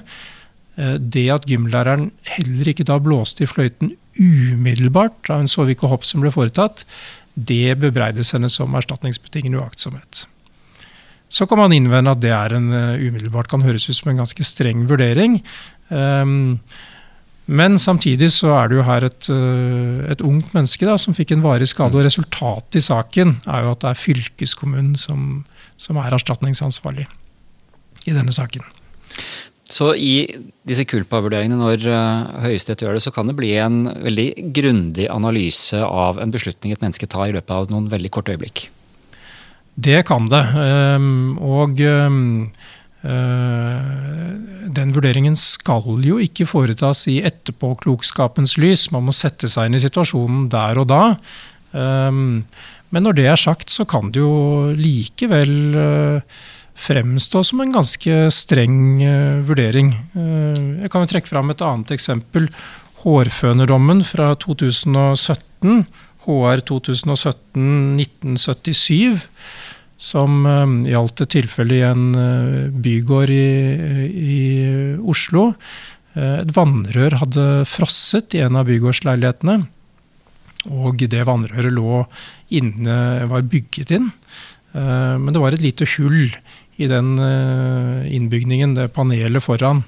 Eh, 0.80 0.98
det 0.98 1.28
at 1.34 1.48
gymlæreren 1.50 2.10
heller 2.38 2.72
ikke 2.72 2.88
da 2.88 3.00
blåste 3.04 3.46
i 3.46 3.50
fløyten 3.50 3.96
umiddelbart 4.20 5.30
av 5.32 5.44
en 5.44 5.52
så 5.52 5.66
og 5.68 5.88
hopp 5.92 6.08
som 6.08 6.24
ble 6.24 6.32
foretatt, 6.34 6.86
det 7.36 7.78
bebreides 7.80 8.34
henne 8.36 8.50
som 8.52 8.76
erstatningsbetingende 8.76 9.60
uaktsomhet. 9.62 10.26
Så 11.32 11.48
kan 11.48 11.62
man 11.62 11.72
innvende 11.72 12.12
at 12.12 12.22
det 12.24 12.34
er 12.36 12.58
en, 12.58 12.72
eh, 12.76 13.04
umiddelbart 13.08 13.48
kan 13.48 13.64
høres 13.64 13.88
ut 13.88 13.96
som 13.96 14.12
en 14.12 14.20
ganske 14.20 14.44
streng 14.44 14.84
vurdering. 14.90 15.40
Um, 15.90 16.60
men 17.52 17.78
samtidig 17.80 18.30
så 18.36 18.52
er 18.56 18.70
det 18.70 18.78
jo 18.78 18.84
her 18.88 19.06
et, 19.08 19.30
eh, 19.32 20.12
et 20.12 20.22
ungt 20.24 20.52
menneske 20.56 20.86
da, 20.88 20.98
som 20.98 21.16
fikk 21.16 21.34
en 21.36 21.44
varig 21.44 21.68
skade. 21.68 21.96
Og 21.96 22.06
resultatet 22.06 22.80
i 22.80 22.84
saken 22.84 23.38
er 23.48 23.64
jo 23.64 23.72
at 23.72 23.84
det 23.84 23.90
er 23.92 24.04
fylkeskommunen 24.04 24.96
som, 25.00 25.46
som 25.78 25.98
er 25.98 26.12
erstatningsansvarlig 26.12 27.08
i 28.08 28.16
denne 28.16 28.32
saken. 28.32 28.64
Så 29.72 29.94
i 29.96 30.28
disse 30.68 30.84
culpa-vurderingene, 30.84 31.56
når 31.56 31.88
uh, 31.88 32.42
Høyesterett 32.44 32.84
gjør 32.84 32.98
det, 32.98 33.06
så 33.06 33.14
kan 33.16 33.30
det 33.30 33.38
bli 33.40 33.54
en 33.56 33.86
veldig 33.88 34.52
grundig 34.52 35.08
analyse 35.08 35.80
av 35.80 36.20
en 36.20 36.34
beslutning 36.34 36.76
et 36.76 36.84
menneske 36.84 37.08
tar 37.08 37.30
i 37.30 37.36
løpet 37.38 37.56
av 37.56 37.72
noen 37.72 37.88
veldig 37.92 38.12
korte 38.12 38.36
øyeblikk. 38.36 38.66
Det 39.76 40.04
kan 40.08 40.28
det. 40.32 40.42
Um, 40.98 41.38
og 41.40 41.80
um, 41.80 42.50
uh, 43.08 44.32
den 44.72 44.94
vurderingen 44.96 45.38
skal 45.40 46.04
jo 46.04 46.20
ikke 46.22 46.48
foretas 46.50 47.06
i 47.12 47.22
etterpåklokskapens 47.28 48.58
lys. 48.62 48.90
Man 48.92 49.08
må 49.08 49.16
sette 49.16 49.50
seg 49.52 49.70
inn 49.70 49.80
i 49.80 49.84
situasjonen 49.84 50.50
der 50.52 50.82
og 50.82 50.90
da. 50.92 51.04
Um, 51.72 52.44
men 52.92 53.08
når 53.08 53.16
det 53.16 53.30
er 53.32 53.40
sagt, 53.40 53.72
så 53.72 53.88
kan 53.88 54.12
det 54.12 54.20
jo 54.20 54.74
likevel 54.76 55.56
uh, 55.78 56.42
fremstå 56.82 57.44
som 57.48 57.64
en 57.64 57.72
ganske 57.78 58.26
streng 58.36 58.78
uh, 59.06 59.40
vurdering. 59.48 59.94
Jeg 60.14 60.92
kan 60.92 61.06
jo 61.06 61.14
trekke 61.14 61.32
fram 61.32 61.54
et 61.54 61.64
annet 61.64 61.96
eksempel. 61.96 62.52
Hårfønerdommen 63.02 64.04
fra 64.06 64.36
2017, 64.38 65.86
HR 66.26 66.62
2017-1977, 66.70 69.20
som 70.02 70.46
gjaldt 70.90 71.22
et 71.26 71.34
tilfelle 71.38 71.76
i 71.78 71.84
en 71.86 72.16
uh, 72.18 72.70
bygård 72.74 73.30
i, 73.34 73.50
i 74.12 74.66
Oslo. 75.02 75.54
Et 76.12 76.52
vannrør 76.52 77.16
hadde 77.22 77.66
frosset 77.70 78.34
i 78.36 78.42
en 78.44 78.56
av 78.60 78.66
bygårdsleilighetene. 78.68 79.56
Og 80.76 80.96
det 81.10 81.24
vannrøret 81.26 81.74
lå 81.74 82.06
inne, 82.58 82.96
var 83.32 83.42
bygget 83.48 83.92
inn. 83.96 84.08
Men 84.76 85.32
det 85.32 85.40
var 85.40 85.52
et 85.56 85.64
lite 85.64 85.86
hull 85.96 86.28
i 86.82 86.90
den 86.90 87.16
eh, 87.20 88.10
innbygningen, 88.16 88.76
det 88.78 88.92
panelet 88.96 89.44
foran. 89.44 89.84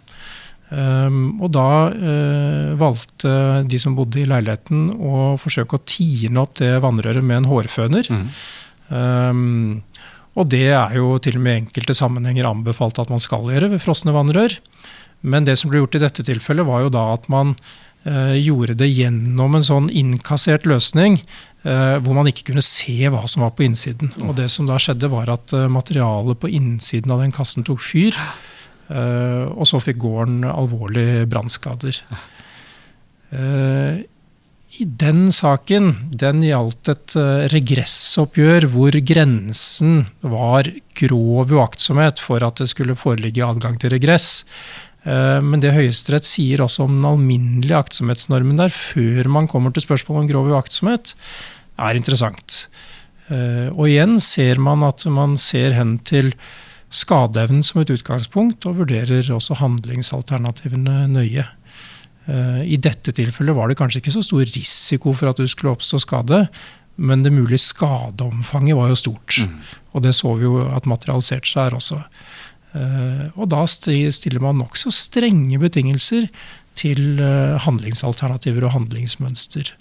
Um, 0.73 1.37
og 1.43 1.51
da 1.53 1.69
uh, 1.93 2.73
valgte 2.79 3.29
de 3.69 3.77
som 3.81 3.93
bodde 3.97 4.23
i 4.23 4.27
leiligheten 4.29 4.87
å 4.97 5.35
forsøke 5.37 5.77
å 5.77 5.83
tine 5.85 6.39
opp 6.41 6.55
det 6.61 6.71
vannrøret 6.81 7.25
med 7.25 7.43
en 7.43 7.49
hårføner. 7.51 8.09
Mm. 8.09 8.23
Um, 8.89 9.81
og 10.33 10.49
det 10.49 10.71
er 10.73 10.95
jo 10.97 11.11
til 11.21 11.37
og 11.37 11.43
med 11.45 11.59
enkelte 11.59 11.93
sammenhenger 11.97 12.49
anbefalt 12.49 12.97
at 13.01 13.11
man 13.13 13.21
skal 13.21 13.51
gjøre 13.53 13.69
ved 13.75 13.83
frosne 13.83 14.15
vannrør. 14.15 14.55
Men 15.21 15.45
det 15.45 15.59
som 15.59 15.69
ble 15.69 15.83
gjort 15.83 15.99
i 15.99 16.01
dette 16.01 16.25
tilfellet, 16.25 16.65
var 16.67 16.87
jo 16.87 16.93
da 16.95 17.03
at 17.13 17.29
man 17.31 17.53
uh, 18.07 18.33
gjorde 18.33 18.77
det 18.79 18.89
gjennom 18.89 19.59
en 19.59 19.67
sånn 19.67 19.91
innkassert 19.93 20.65
løsning 20.69 21.19
uh, 21.67 22.01
hvor 22.01 22.17
man 22.17 22.31
ikke 22.31 22.47
kunne 22.49 22.65
se 22.65 22.97
hva 23.13 23.21
som 23.29 23.45
var 23.45 23.53
på 23.53 23.67
innsiden. 23.67 24.09
Og 24.25 24.33
det 24.41 24.49
som 24.49 24.65
da 24.65 24.79
skjedde, 24.81 25.11
var 25.13 25.29
at 25.35 25.53
materialet 25.69 26.41
på 26.41 26.49
innsiden 26.49 27.13
av 27.13 27.21
den 27.21 27.35
kassen 27.35 27.67
tok 27.67 27.85
fyr. 27.85 28.17
Eh, 28.91 29.45
og 29.51 29.67
så 29.69 29.81
fikk 29.83 30.01
gården 30.03 30.43
alvorlige 30.49 31.27
brannskader. 31.31 31.99
Eh, 33.33 34.03
i 34.73 34.85
den 34.85 35.27
saken 35.33 35.91
den 36.17 36.41
gjaldt 36.45 36.89
et 36.91 37.15
eh, 37.19 37.45
regressoppgjør 37.53 38.67
hvor 38.73 38.97
grensen 39.05 40.07
var 40.25 40.69
grov 40.97 41.53
uaktsomhet 41.53 42.21
for 42.23 42.45
at 42.45 42.61
det 42.61 42.71
skulle 42.71 42.97
foreligge 42.97 43.45
adgang 43.45 43.77
til 43.81 43.93
regress. 43.93 44.43
Men 45.03 45.59
det 45.59 45.73
Høyesterett 45.75 46.23
sier 46.23 46.61
også 46.63 46.85
om 46.85 46.93
den 46.93 47.07
alminnelige 47.09 47.75
aktsomhetsnormen 47.75 48.55
der, 48.55 48.71
før 48.71 49.27
man 49.27 49.49
kommer 49.51 49.73
til 49.75 49.83
spørsmålet 49.83 50.21
om 50.21 50.29
grov 50.29 50.45
uaktsomhet, 50.53 51.11
er 51.75 51.99
interessant. 51.99 52.69
Og 53.75 53.83
igjen 53.89 54.15
ser 54.23 54.61
man 54.63 54.85
at 54.87 55.03
man 55.11 55.35
ser 55.35 55.75
hen 55.75 55.97
til 56.07 56.31
skadeevnen 56.93 57.63
som 57.65 57.81
et 57.81 57.91
utgangspunkt, 57.93 58.67
og 58.69 58.83
vurderer 58.83 59.25
også 59.33 59.57
handlingsalternativene 59.59 61.07
nøye. 61.11 61.45
Eh, 62.29 62.61
I 62.75 62.77
dette 62.77 63.11
tilfellet 63.15 63.57
var 63.57 63.69
det 63.69 63.79
kanskje 63.81 64.03
ikke 64.03 64.15
så 64.15 64.23
stor 64.25 64.45
risiko 64.45 65.15
for 65.17 65.31
at 65.31 65.41
det 65.41 65.49
skulle 65.51 65.73
oppstå 65.73 65.99
skade, 66.03 66.45
men 66.95 67.25
det 67.25 67.33
mulige 67.33 67.63
skadeomfanget 67.63 68.77
var 68.77 68.91
jo 68.91 68.99
stort. 69.01 69.41
Og 69.93 70.03
det 70.05 70.13
så 70.13 70.33
vi 70.37 70.45
jo 70.45 70.59
at 70.69 70.85
materialiserte 70.89 71.49
seg 71.49 71.65
her 71.65 71.77
også. 71.79 72.01
Eh, 72.77 73.25
Og 73.35 73.49
da 73.49 73.65
stiller 73.65 74.39
man 74.41 74.61
nokså 74.61 74.93
strenge 74.93 75.57
betingelser 75.59 76.29
til 76.77 77.19
eh, 77.21 77.57
handlingsalternativer 77.65 78.65
og 78.69 78.77
handlingsmønster. 78.77 79.73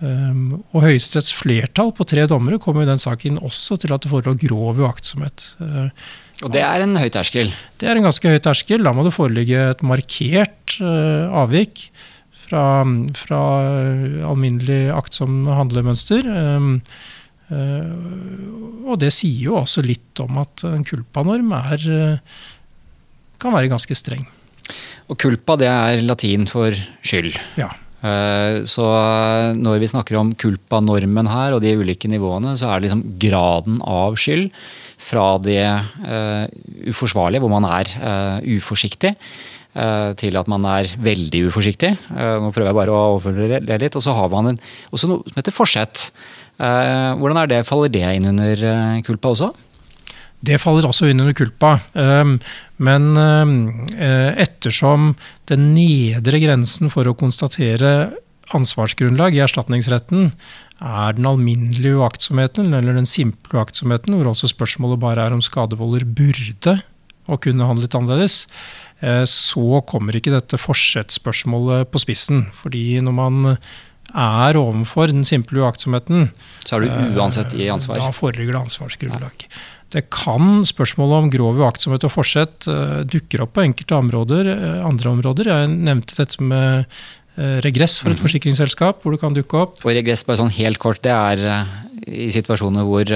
Um, 0.00 0.62
og 0.72 0.86
Høyesteretts 0.86 1.28
flertall 1.36 1.90
på 1.92 2.06
tre 2.08 2.22
dommere 2.24 2.56
kom 2.56 2.78
i 2.80 2.86
den 2.88 2.96
saken 2.96 3.36
også 3.44 3.76
til 3.82 3.92
at 3.92 4.00
det 4.00 4.08
forelå 4.08 4.32
grov 4.40 4.78
uaktsomhet. 4.80 5.50
Og 6.40 6.52
det 6.54 6.62
er 6.64 6.84
en 6.84 6.96
høy 6.96 7.10
terskel. 7.12 7.50
det 7.80 7.88
er 7.88 7.98
en 7.98 8.06
ganske 8.06 8.32
høy 8.32 8.40
terskel. 8.40 8.84
Da 8.86 8.94
må 8.96 9.04
det 9.04 9.12
foreligge 9.12 9.60
et 9.74 9.84
markert 9.84 10.76
uh, 10.80 11.28
avvik 11.42 11.90
fra, 12.46 12.62
fra 13.18 13.42
alminnelig 14.30 14.88
aktsom 14.96 15.44
handlemønster. 15.52 16.24
Um, 16.24 16.72
uh, 17.52 18.88
og 18.90 18.98
det 19.02 19.12
sier 19.14 19.50
jo 19.50 19.58
også 19.60 19.84
litt 19.84 20.22
om 20.24 20.40
at 20.42 20.64
en 20.66 20.86
kulpanorm 20.86 21.52
er, 21.54 21.84
eh, 21.94 22.40
kan 23.38 23.54
være 23.54 23.70
ganske 23.70 23.94
streng. 23.94 24.24
Og 25.10 25.18
kulpa 25.20 25.54
det 25.60 25.68
er 25.70 26.02
latin 26.02 26.48
for 26.50 26.74
skyld. 27.06 27.36
Ja. 27.60 27.68
Eh, 28.00 28.62
Så 28.64 28.84
når 29.60 29.80
vi 29.82 29.88
snakker 29.92 30.16
om 30.20 30.32
culpa-normen 30.34 31.28
her 31.28 31.52
og 31.56 31.60
de 31.64 31.74
ulike 31.76 32.08
nivåene, 32.08 32.56
så 32.56 32.70
er 32.70 32.80
det 32.80 32.88
liksom 32.88 33.04
graden 33.20 33.80
av 33.84 34.16
skyld 34.16 34.50
fra 35.00 35.38
det 35.40 35.60
eh, 35.64 36.44
uforsvarlige, 36.88 37.40
hvor 37.44 37.52
man 37.52 37.68
er 37.68 37.88
eh, 37.96 38.56
uforsiktig, 38.56 39.14
eh, 39.76 40.10
til 40.20 40.36
at 40.40 40.48
man 40.48 40.64
er 40.64 40.90
veldig 41.00 41.46
uforsiktig. 41.48 41.94
Eh, 42.12 42.36
nå 42.40 42.52
prøver 42.52 42.70
jeg 42.72 42.80
bare 42.80 42.96
å 42.96 43.06
overføre 43.16 43.62
det 43.64 43.80
litt. 43.84 43.96
Og 43.96 44.04
så 44.04 44.16
har 44.16 44.28
man 44.32 44.52
en, 44.52 44.60
også 44.92 45.08
noe 45.10 45.24
som 45.28 45.40
heter 45.40 45.56
forsett. 45.56 46.10
Eh, 46.60 47.10
hvordan 47.20 47.42
er 47.44 47.52
det, 47.52 47.66
faller 47.68 47.92
det 47.92 48.04
inn 48.16 48.32
under 48.32 49.02
kulpa 49.06 49.32
også? 49.34 49.50
Det 50.40 50.56
faller 50.60 50.88
også 50.88 51.10
inn 51.10 51.20
under 51.20 51.36
culpa. 51.36 51.74
Um, 51.92 52.38
Men 52.80 53.12
um, 53.16 53.54
eh, 53.92 54.32
ettersom 54.40 55.14
den 55.50 55.70
nedre 55.74 56.40
grensen 56.40 56.92
for 56.92 57.08
å 57.08 57.16
konstatere 57.18 58.12
ansvarsgrunnlag 58.56 59.36
i 59.36 59.42
erstatningsretten 59.44 60.30
er 60.80 61.16
den 61.16 61.28
alminnelige 61.28 62.00
uaktsomheten, 62.00 62.72
eller 62.74 62.96
den 62.96 63.08
simple 63.08 63.60
uaktsomheten, 63.60 64.16
hvor 64.16 64.32
også 64.32 64.50
spørsmålet 64.50 65.02
bare 65.02 65.26
er 65.26 65.36
om 65.36 65.44
skadevolder 65.44 66.06
burde 66.08 66.80
og 67.30 67.42
kunne 67.44 67.68
handlet 67.68 67.94
annerledes, 67.94 68.46
eh, 69.04 69.22
så 69.28 69.84
kommer 69.86 70.16
ikke 70.16 70.34
dette 70.34 70.58
forsettspørsmålet 70.58 71.92
på 71.92 72.02
spissen. 72.02 72.48
Fordi 72.56 72.98
når 73.04 73.14
man 73.14 73.56
er 74.10 74.58
overfor 74.58 75.12
den 75.12 75.22
simple 75.28 75.62
uaktsomheten, 75.62 76.32
Så 76.64 76.76
er 76.76 76.88
du 76.88 77.20
uansett 77.20 77.54
i 77.54 77.68
ansvar. 77.70 78.00
da 78.00 78.10
foreligger 78.10 78.56
det 78.56 78.62
ansvarsgrunnlag. 78.64 79.46
Det 79.90 80.06
kan 80.12 80.62
spørsmålet 80.66 81.18
om 81.18 81.30
grov 81.32 81.58
uaktsomhet 81.58 82.04
og 82.06 82.12
forsett 82.14 82.68
eh, 82.70 83.00
dukker 83.10 83.42
opp 83.42 83.56
på 83.56 83.64
enkelte 83.64 83.96
områder, 83.98 84.52
eh, 84.52 84.82
andre 84.86 85.10
områder. 85.16 85.50
Jeg 85.50 85.70
nevnte 85.72 86.14
dette 86.14 86.44
med 86.46 86.84
eh, 86.84 87.56
regress 87.64 87.98
for 87.98 88.14
et 88.14 88.22
forsikringsselskap, 88.22 89.02
hvor 89.02 89.16
det 89.16 89.22
kan 89.22 89.34
dukke 89.34 89.64
opp. 89.64 89.80
Og 89.82 89.96
regress, 89.96 90.22
bare 90.28 90.38
sånn 90.44 90.52
helt 90.60 90.78
kort, 90.82 91.02
det 91.02 91.14
er 91.14 91.64
i 92.10 92.30
situasjoner 92.32 92.86
hvor 92.86 93.10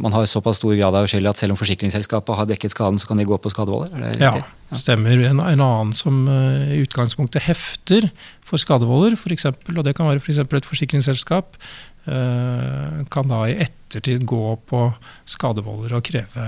man 0.00 0.14
har 0.14 0.24
såpass 0.30 0.56
stor 0.56 0.72
grad 0.78 0.94
av 0.96 1.04
skyld 1.10 1.28
at 1.28 1.38
selv 1.38 1.52
om 1.52 1.58
forsikringsselskapet 1.60 2.38
har 2.38 2.46
dekket 2.48 2.72
skaden, 2.72 2.96
så 2.98 3.10
kan 3.10 3.20
de 3.20 3.26
gå 3.28 3.36
på 3.36 3.52
skadevolder? 3.52 4.06
Er 4.08 4.22
Ja, 4.22 4.78
stemmer. 4.78 5.20
En, 5.28 5.42
en 5.42 5.64
annen 5.66 5.92
som 5.94 6.22
i 6.30 6.80
utgangspunktet 6.80 7.44
hefter 7.44 8.08
for 8.46 8.62
skadevolder, 8.62 9.18
f.eks., 9.18 9.50
og 9.50 9.82
det 9.84 9.94
kan 9.98 10.08
være 10.08 10.22
f.eks. 10.22 10.40
et 10.46 10.70
forsikringsselskap, 10.70 11.60
kan 12.06 13.34
da 13.34 13.42
i 13.50 13.58
ettertid 13.58 13.79
gå 13.98 14.44
på 14.68 14.84
skadevolder 15.26 15.96
og 15.96 16.04
kreve 16.06 16.46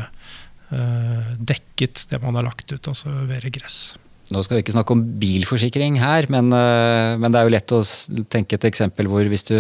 eh, 0.71 1.35
dekket 1.39 2.07
det 2.11 2.23
man 2.23 2.39
har 2.39 2.47
lagt 2.47 2.73
ut, 2.73 2.89
altså 2.89 3.11
være 3.29 3.51
gress. 3.51 3.97
Nå 4.33 4.43
skal 4.43 4.57
vi 4.57 4.63
ikke 4.63 4.77
snakke 4.77 4.95
om 4.95 5.03
bilforsikring 5.21 5.99
her, 6.01 6.29
men, 6.31 6.53
eh, 6.55 7.19
men 7.19 7.33
det 7.33 7.41
er 7.41 7.49
jo 7.49 7.55
lett 7.57 7.75
å 7.75 7.83
tenke 8.31 8.57
et 8.57 8.69
eksempel 8.71 9.11
hvor 9.11 9.27
hvis 9.27 9.45
du, 9.51 9.59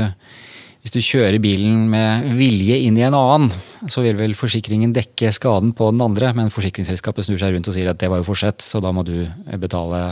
hvis 0.82 0.94
du 0.94 1.00
kjører 1.02 1.42
bilen 1.42 1.88
med 1.90 2.30
vilje 2.38 2.78
inn 2.86 2.96
i 2.96 3.04
en 3.08 3.18
annen, 3.18 3.50
så 3.90 4.04
vil 4.06 4.16
vel 4.20 4.38
forsikringen 4.38 4.94
dekke 4.94 5.34
skaden 5.34 5.74
på 5.76 5.90
den 5.90 6.04
andre, 6.04 6.32
men 6.38 6.54
forsikringsselskapet 6.54 7.26
snur 7.26 7.42
seg 7.42 7.56
rundt 7.56 7.68
og 7.68 7.76
sier 7.76 7.90
at 7.92 8.00
det 8.00 8.10
var 8.12 8.22
jo 8.22 8.30
forsett, 8.30 8.62
så 8.64 8.80
da 8.82 8.94
må 8.94 9.04
du 9.06 9.26
betale 9.58 10.04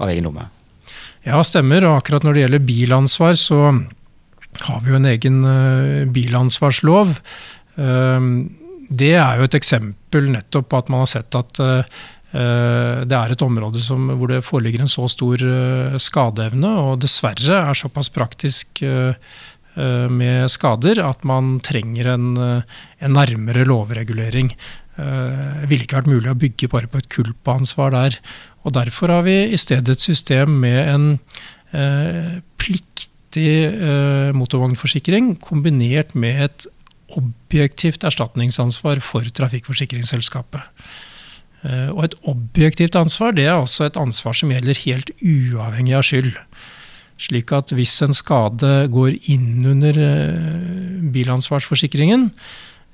av 0.00 0.08
egen 0.08 0.30
lomme. 0.30 0.46
Ja, 1.26 1.42
stemmer. 1.44 1.84
Og 1.84 1.98
akkurat 1.98 2.24
når 2.24 2.36
det 2.36 2.44
gjelder 2.44 2.62
bilansvar, 2.64 3.36
så 3.36 3.58
har 4.58 4.80
vi 4.82 4.92
jo 4.92 4.98
en 4.98 5.10
egen 5.10 5.42
eh, 5.46 6.06
bilansvarslov. 6.10 7.18
Eh, 7.80 8.30
det 8.90 9.12
er 9.14 9.38
jo 9.38 9.46
et 9.46 9.58
eksempel 9.58 10.32
nettopp 10.34 10.70
på 10.70 10.80
at 10.80 10.90
man 10.90 11.04
har 11.04 11.12
sett 11.12 11.38
at 11.38 11.62
eh, 11.62 12.00
det 12.30 13.16
er 13.16 13.32
et 13.32 13.42
område 13.42 13.80
som, 13.82 14.04
hvor 14.18 14.30
det 14.30 14.44
foreligger 14.46 14.84
en 14.84 14.90
så 14.90 15.08
stor 15.10 15.42
eh, 15.42 15.96
skadeevne, 16.02 16.74
og 16.82 17.00
dessverre 17.02 17.64
er 17.70 17.78
såpass 17.78 18.12
praktisk 18.14 18.84
med 19.70 20.50
skader 20.50 20.98
at 20.98 21.22
man 21.24 21.52
trenger 21.62 22.08
en, 22.10 22.24
en 22.42 23.12
nærmere 23.14 23.62
lovregulering. 23.64 24.50
Det 24.98 25.68
ville 25.70 25.86
ikke 25.86 26.00
vært 26.00 26.10
mulig 26.10 26.32
å 26.32 26.36
bygge 26.36 26.68
bare 26.72 26.90
på 26.90 26.98
et 26.98 27.08
kulpansvar 27.14 27.94
der. 27.94 28.18
Og 28.66 28.74
Derfor 28.76 29.14
har 29.14 29.22
vi 29.24 29.36
i 29.46 29.60
stedet 29.60 29.94
et 29.94 30.02
system 30.02 30.58
med 30.60 30.80
en 30.90 31.06
eh, 31.72 32.40
pliktig 33.30 33.80
eh, 33.80 34.34
motorvognforsikring 34.34 35.38
kombinert 35.40 36.14
med 36.14 36.42
et 36.42 36.66
objektivt 37.16 38.04
erstatningsansvar 38.04 39.00
for 39.00 39.22
trafikkforsikringsselskapet. 39.22 40.60
Eh, 41.62 41.90
og 41.90 42.04
et 42.04 42.14
objektivt 42.24 42.96
ansvar 42.96 43.32
det 43.32 43.46
er 43.46 43.54
altså 43.54 43.84
et 43.86 43.96
ansvar 43.96 44.34
som 44.34 44.50
gjelder 44.50 44.74
helt 44.84 45.10
uavhengig 45.22 45.94
av 45.94 46.02
skyld. 46.02 46.34
Slik 47.20 47.52
at 47.52 47.70
hvis 47.70 48.00
en 48.02 48.12
skade 48.12 48.88
går 48.90 49.14
inn 49.28 49.64
under 49.66 49.94
eh, 49.94 51.10
bilansvarsforsikringen, 51.12 52.30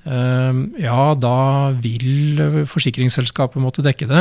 ja, 0.06 1.16
da 1.18 1.72
vil 1.82 2.38
forsikringsselskapet 2.70 3.58
måtte 3.58 3.82
dekke 3.82 4.06
det. 4.06 4.20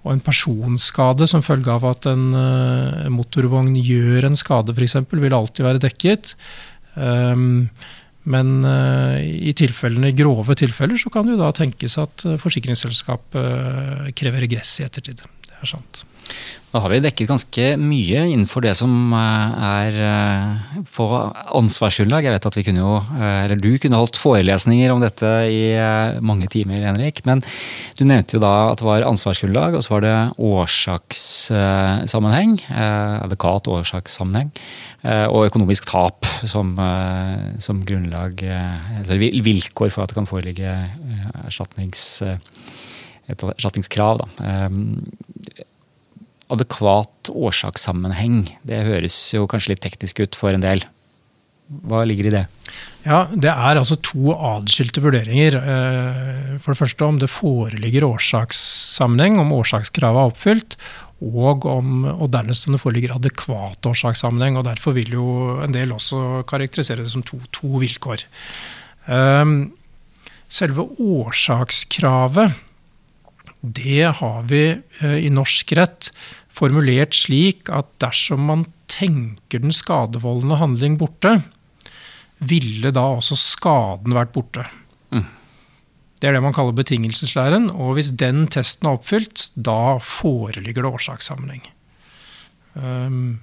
Og 0.00 0.14
en 0.14 0.22
personskade 0.24 1.28
som 1.28 1.44
følge 1.44 1.72
av 1.72 1.84
at 1.90 2.08
en 2.08 2.28
uh, 2.32 3.08
motorvogn 3.12 3.74
gjør 3.76 4.30
en 4.30 4.38
skade, 4.38 4.72
f.eks., 4.72 4.96
vil 5.12 5.36
alltid 5.36 5.66
være 5.66 5.82
dekket. 5.84 6.34
Um, 6.96 7.68
men 8.30 8.54
uh, 8.64 9.20
i 9.20 9.52
tilfellene, 9.56 10.14
grove 10.16 10.56
tilfeller 10.56 11.00
så 11.00 11.12
kan 11.12 11.28
det 11.28 11.36
jo 11.36 11.42
da 11.42 11.50
tenkes 11.56 11.98
at 12.00 12.24
uh, 12.28 12.38
forsikringsselskapet 12.40 14.14
krever 14.16 14.46
regress 14.46 14.78
i 14.80 14.88
ettertid. 14.88 15.20
Det 15.20 15.60
er 15.60 15.74
sant. 15.74 16.04
Da 16.70 16.78
har 16.84 16.92
vi 16.92 17.00
dekket 17.02 17.26
ganske 17.26 17.64
mye 17.82 18.20
innenfor 18.30 18.62
det 18.62 18.76
som 18.78 18.92
eh, 19.16 19.54
er 19.66 19.96
eh, 20.06 20.50
på 20.94 21.02
ansvarsgrunnlag. 21.58 22.22
Jeg 22.28 22.34
vet 22.36 22.46
at 22.46 22.58
vi 22.60 22.62
kunne 22.68 22.84
jo, 22.84 22.92
eh, 23.16 23.40
eller 23.42 23.58
du 23.58 23.74
kunne 23.82 23.98
holdt 23.98 24.20
forelesninger 24.22 24.86
om 24.94 25.02
dette 25.02 25.26
i 25.50 25.74
mange 26.22 26.46
timer, 26.52 26.84
Henrik. 26.86 27.24
Men 27.26 27.42
du 27.98 28.04
nevnte 28.06 28.36
jo 28.36 28.42
da 28.44 28.70
at 28.70 28.78
det 28.78 28.86
var 28.86 29.02
ansvarsgrunnlag, 29.08 29.74
og 29.74 29.82
så 29.82 29.90
var 29.96 30.00
det 30.06 30.14
årsakssammenheng. 30.38 32.52
Advokat 32.70 33.66
årsakssammenheng. 33.74 34.54
Og 35.32 35.48
økonomisk 35.48 35.88
tap 35.90 36.26
som, 36.44 36.76
som 37.58 37.84
grunnlag, 37.88 38.42
altså 39.00 39.14
vilkår 39.18 39.90
for 39.90 40.02
at 40.04 40.08
det 40.12 40.18
kan 40.18 40.28
foreligge 40.28 40.70
erstatningskrav. 41.48 44.16
Da. 44.20 44.26
Eh, 46.50 46.54
adekvat 46.54 47.30
årsakssammenheng. 47.30 48.56
Det 48.62 48.82
høres 48.84 49.34
jo 49.34 49.46
kanskje 49.46 49.74
litt 49.74 49.84
teknisk 49.84 50.20
ut 50.20 50.34
for 50.34 50.52
en 50.52 50.64
del. 50.64 50.82
Hva 51.86 52.02
ligger 52.04 52.26
i 52.26 52.34
det? 52.34 52.46
Ja, 53.04 53.26
Det 53.30 53.48
er 53.48 53.78
altså 53.78 53.96
to 54.02 54.34
adskilte 54.34 55.00
vurderinger. 55.00 55.56
Eh, 55.56 56.58
for 56.58 56.72
det 56.72 56.80
første 56.80 57.04
om 57.04 57.18
det 57.18 57.30
foreligger 57.30 58.04
årsakssammenheng, 58.04 59.38
om 59.38 59.52
årsakskravet 59.52 60.18
er 60.18 60.32
oppfylt. 60.32 60.76
Og, 61.20 61.66
om, 61.66 62.04
og 62.06 62.30
dernest 62.32 62.66
om 62.66 62.74
det 62.74 62.80
foreligger 62.80 63.14
adekvat 63.14 63.84
årsakssammenheng. 63.86 64.56
og 64.56 64.64
Derfor 64.64 64.92
vil 64.96 65.12
jo 65.12 65.60
en 65.62 65.72
del 65.72 65.92
også 65.92 66.42
karakterisere 66.48 67.04
det 67.04 67.12
som 67.12 67.22
to, 67.22 67.38
to 67.52 67.80
vilkår. 67.80 68.24
Um, 69.06 69.72
selve 70.48 70.88
årsakskravet, 70.98 72.56
det 73.60 74.08
har 74.16 74.42
vi 74.48 74.64
uh, 75.04 75.18
i 75.20 75.28
norsk 75.28 75.76
rett 75.76 76.10
formulert 76.60 77.16
slik 77.16 77.70
at 77.72 77.88
dersom 78.02 78.44
man 78.50 78.66
tenker 78.90 79.62
den 79.62 79.72
skadevoldende 79.74 80.60
handling 80.60 80.98
borte, 81.00 81.38
ville 82.40 82.92
da 82.94 83.04
også 83.16 83.36
skaden 83.38 84.16
vært 84.16 84.32
borte. 84.34 84.64
Mm. 85.12 85.26
Det 86.20 86.28
er 86.28 86.36
det 86.36 86.42
man 86.44 86.56
kaller 86.56 86.76
betingelseslæren. 86.76 87.70
Og 87.72 87.96
hvis 87.96 88.12
den 88.20 88.46
testen 88.52 88.88
er 88.88 88.98
oppfylt, 88.98 89.50
da 89.56 89.98
foreligger 90.04 90.84
det 90.84 90.92
årsakssammenheng. 90.92 91.64
Um, 92.74 93.40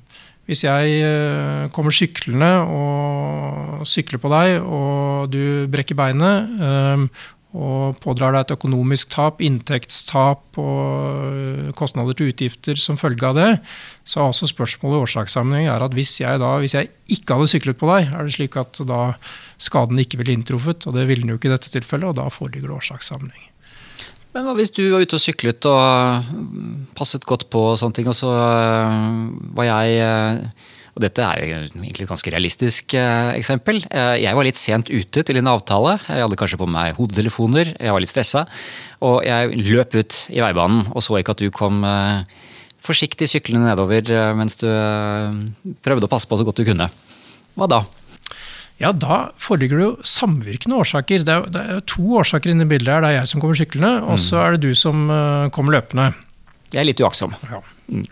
hvis 0.48 0.64
jeg 0.64 1.02
uh, 1.04 1.68
kommer 1.76 1.92
syklende 1.92 2.52
og 2.72 3.88
sykler 3.90 4.22
på 4.24 4.32
deg, 4.32 4.62
og 4.62 5.34
du 5.34 5.68
brekker 5.72 5.98
beinet, 5.98 6.54
um, 6.62 7.10
og 7.56 7.96
pådrar 8.04 8.36
deg 8.36 8.44
et 8.44 8.54
økonomisk 8.58 9.14
tap, 9.14 9.40
inntektstap 9.42 10.60
og 10.60 11.32
øh, 11.32 11.70
kostnader 11.78 12.18
til 12.18 12.34
utgifter 12.34 12.80
som 12.80 13.00
følge 13.00 13.24
av 13.24 13.38
det, 13.38 13.50
så 14.04 14.20
er 14.20 14.32
også 14.34 14.50
spørsmålet 14.52 14.98
i 14.98 15.04
årsakssammenheng 15.06 15.70
er 15.72 15.86
at 15.86 15.96
hvis 15.96 16.18
jeg, 16.20 16.42
da, 16.44 16.58
hvis 16.60 16.76
jeg 16.76 16.92
ikke 17.16 17.38
hadde 17.38 17.52
syklet 17.54 17.80
på 17.80 17.90
deg, 17.94 18.12
er 18.12 18.28
det 18.28 18.36
slik 18.36 18.60
at 18.60 18.82
da 18.88 19.02
skaden 19.64 20.00
ikke 20.04 20.20
ville 20.20 20.36
inntruffet, 20.36 20.90
og 20.90 20.98
det 21.00 21.08
ville 21.08 21.24
den 21.24 21.32
jo 21.32 21.40
ikke 21.40 21.50
i 21.50 21.56
dette 21.56 21.72
tilfellet, 21.72 22.12
og 22.12 22.20
da 22.20 22.28
foreligger 22.34 22.68
det 22.68 22.80
årsakssammenheng. 22.82 23.48
Men 24.36 24.46
hva 24.46 24.54
hvis 24.60 24.76
du 24.76 24.84
var 24.92 25.02
ute 25.02 25.18
og 25.18 25.24
syklet 25.24 25.66
og 25.72 26.28
passet 27.00 27.24
godt 27.26 27.48
på 27.50 27.64
og 27.72 27.80
sånne 27.80 27.96
ting, 27.96 28.12
og 28.12 28.18
så 28.18 28.30
øh, 28.30 29.32
var 29.58 29.72
jeg 29.72 30.02
øh, 30.04 30.76
og 30.98 31.04
dette 31.04 31.22
er 31.22 31.44
egentlig 31.46 32.08
et 32.08 32.10
ganske 32.10 32.32
realistisk 32.34 32.96
eh, 32.98 33.36
eksempel. 33.38 33.84
Eh, 33.86 34.16
jeg 34.24 34.34
var 34.34 34.48
litt 34.48 34.58
sent 34.58 34.90
ute 34.90 35.22
til 35.22 35.38
en 35.38 35.52
avtale. 35.52 35.94
Jeg 36.08 36.26
hadde 36.26 36.40
kanskje 36.40 36.58
på 36.58 36.68
meg 36.74 36.98
hodetelefoner, 36.98 37.76
jeg 37.78 37.94
var 37.94 38.02
litt 38.02 38.10
stressa. 38.10 38.48
Og 39.06 39.20
jeg 39.28 39.60
løp 39.62 39.94
ut 39.94 40.18
i 40.34 40.42
veibanen 40.42 40.88
og 40.90 41.06
så 41.06 41.20
ikke 41.20 41.38
at 41.38 41.44
du 41.46 41.54
kom 41.54 41.86
eh, 41.86 42.26
forsiktig 42.82 43.30
syklende 43.30 43.70
nedover 43.70 44.10
mens 44.38 44.58
du 44.62 44.66
prøvde 45.86 46.08
å 46.08 46.10
passe 46.10 46.30
på 46.30 46.38
så 46.40 46.46
godt 46.48 46.64
du 46.64 46.66
kunne. 46.66 46.90
Hva 47.58 47.70
da? 47.70 47.84
Ja, 48.82 48.94
Da 48.94 49.32
foreligger 49.42 49.78
det 49.78 49.86
jo 49.86 49.94
samvirkende 50.18 50.82
årsaker. 50.82 51.26
Det 51.26 51.34
er, 51.34 51.48
det 51.54 51.64
er 51.78 51.88
to 51.90 52.06
årsaker 52.22 52.54
inne 52.54 52.66
i 52.66 52.74
bildet. 52.74 52.90
her. 52.94 53.06
Det 53.06 53.14
er 53.14 53.20
jeg 53.20 53.34
som 53.34 53.44
kommer 53.44 53.58
syklende, 53.58 53.96
og 54.06 54.22
så 54.22 54.38
mm. 54.38 54.44
er 54.44 54.54
det 54.56 54.66
du 54.66 54.78
som 54.78 55.10
kommer 55.54 55.78
løpende. 55.78 56.12
Jeg 56.74 56.82
er 56.82 56.90
litt 56.90 57.02
uaktsom. 57.06 57.34
Ja. 57.50 57.62
Mm. 57.88 58.04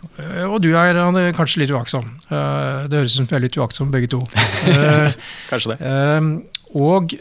Og 0.49 0.57
du 0.63 0.69
er, 0.77 0.95
er, 0.95 1.35
kanskje 1.35 1.63
litt 1.63 1.73
uaktsom. 1.75 2.07
Uh, 2.29 2.85
det 2.87 3.01
høres 3.01 3.15
ut 3.15 3.21
som 3.21 3.29
vi 3.29 3.37
er 3.37 3.45
litt 3.45 3.59
uaktsomme 3.59 3.93
begge 3.93 4.11
to. 4.15 4.21
Uh, 4.69 5.11
kanskje 5.51 5.75
det. 5.75 5.93
og 6.75 7.13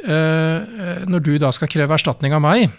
når 1.10 1.22
du 1.22 1.36
da 1.38 1.52
skal 1.54 1.70
kreve 1.70 1.94
erstatning 1.94 2.34
av 2.34 2.42
meg, 2.42 2.72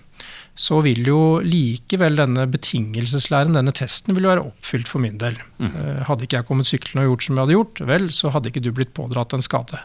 så 0.55 0.79
vil 0.83 1.03
jo 1.03 1.19
likevel 1.43 2.15
denne 2.15 2.45
betingelseslæren, 2.47 3.57
denne 3.57 3.73
testen, 3.75 4.15
vil 4.15 4.27
være 4.29 4.45
oppfylt 4.47 4.87
for 4.87 5.03
min 5.03 5.17
del. 5.19 5.35
Mm. 5.59 5.73
Hadde 6.07 6.27
ikke 6.27 6.39
jeg 6.39 6.47
kommet 6.47 6.69
syklende 6.69 7.03
og 7.03 7.11
gjort 7.11 7.25
som 7.27 7.35
jeg 7.35 7.43
hadde 7.43 7.57
gjort, 7.57 7.81
vel, 7.91 8.07
så 8.15 8.31
hadde 8.31 8.51
ikke 8.51 8.63
du 8.63 8.71
blitt 8.75 8.93
pådratt 8.95 9.35
en 9.35 9.43
skade. 9.43 9.81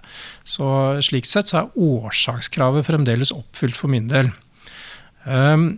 Så 0.46 0.70
slik 1.06 1.26
sett 1.30 1.50
så 1.50 1.64
er 1.64 1.74
årsakskravet 1.74 2.86
fremdeles 2.86 3.34
oppfylt 3.34 3.78
for 3.78 3.90
min 3.90 4.06
del. 4.10 4.30
Um, 5.26 5.72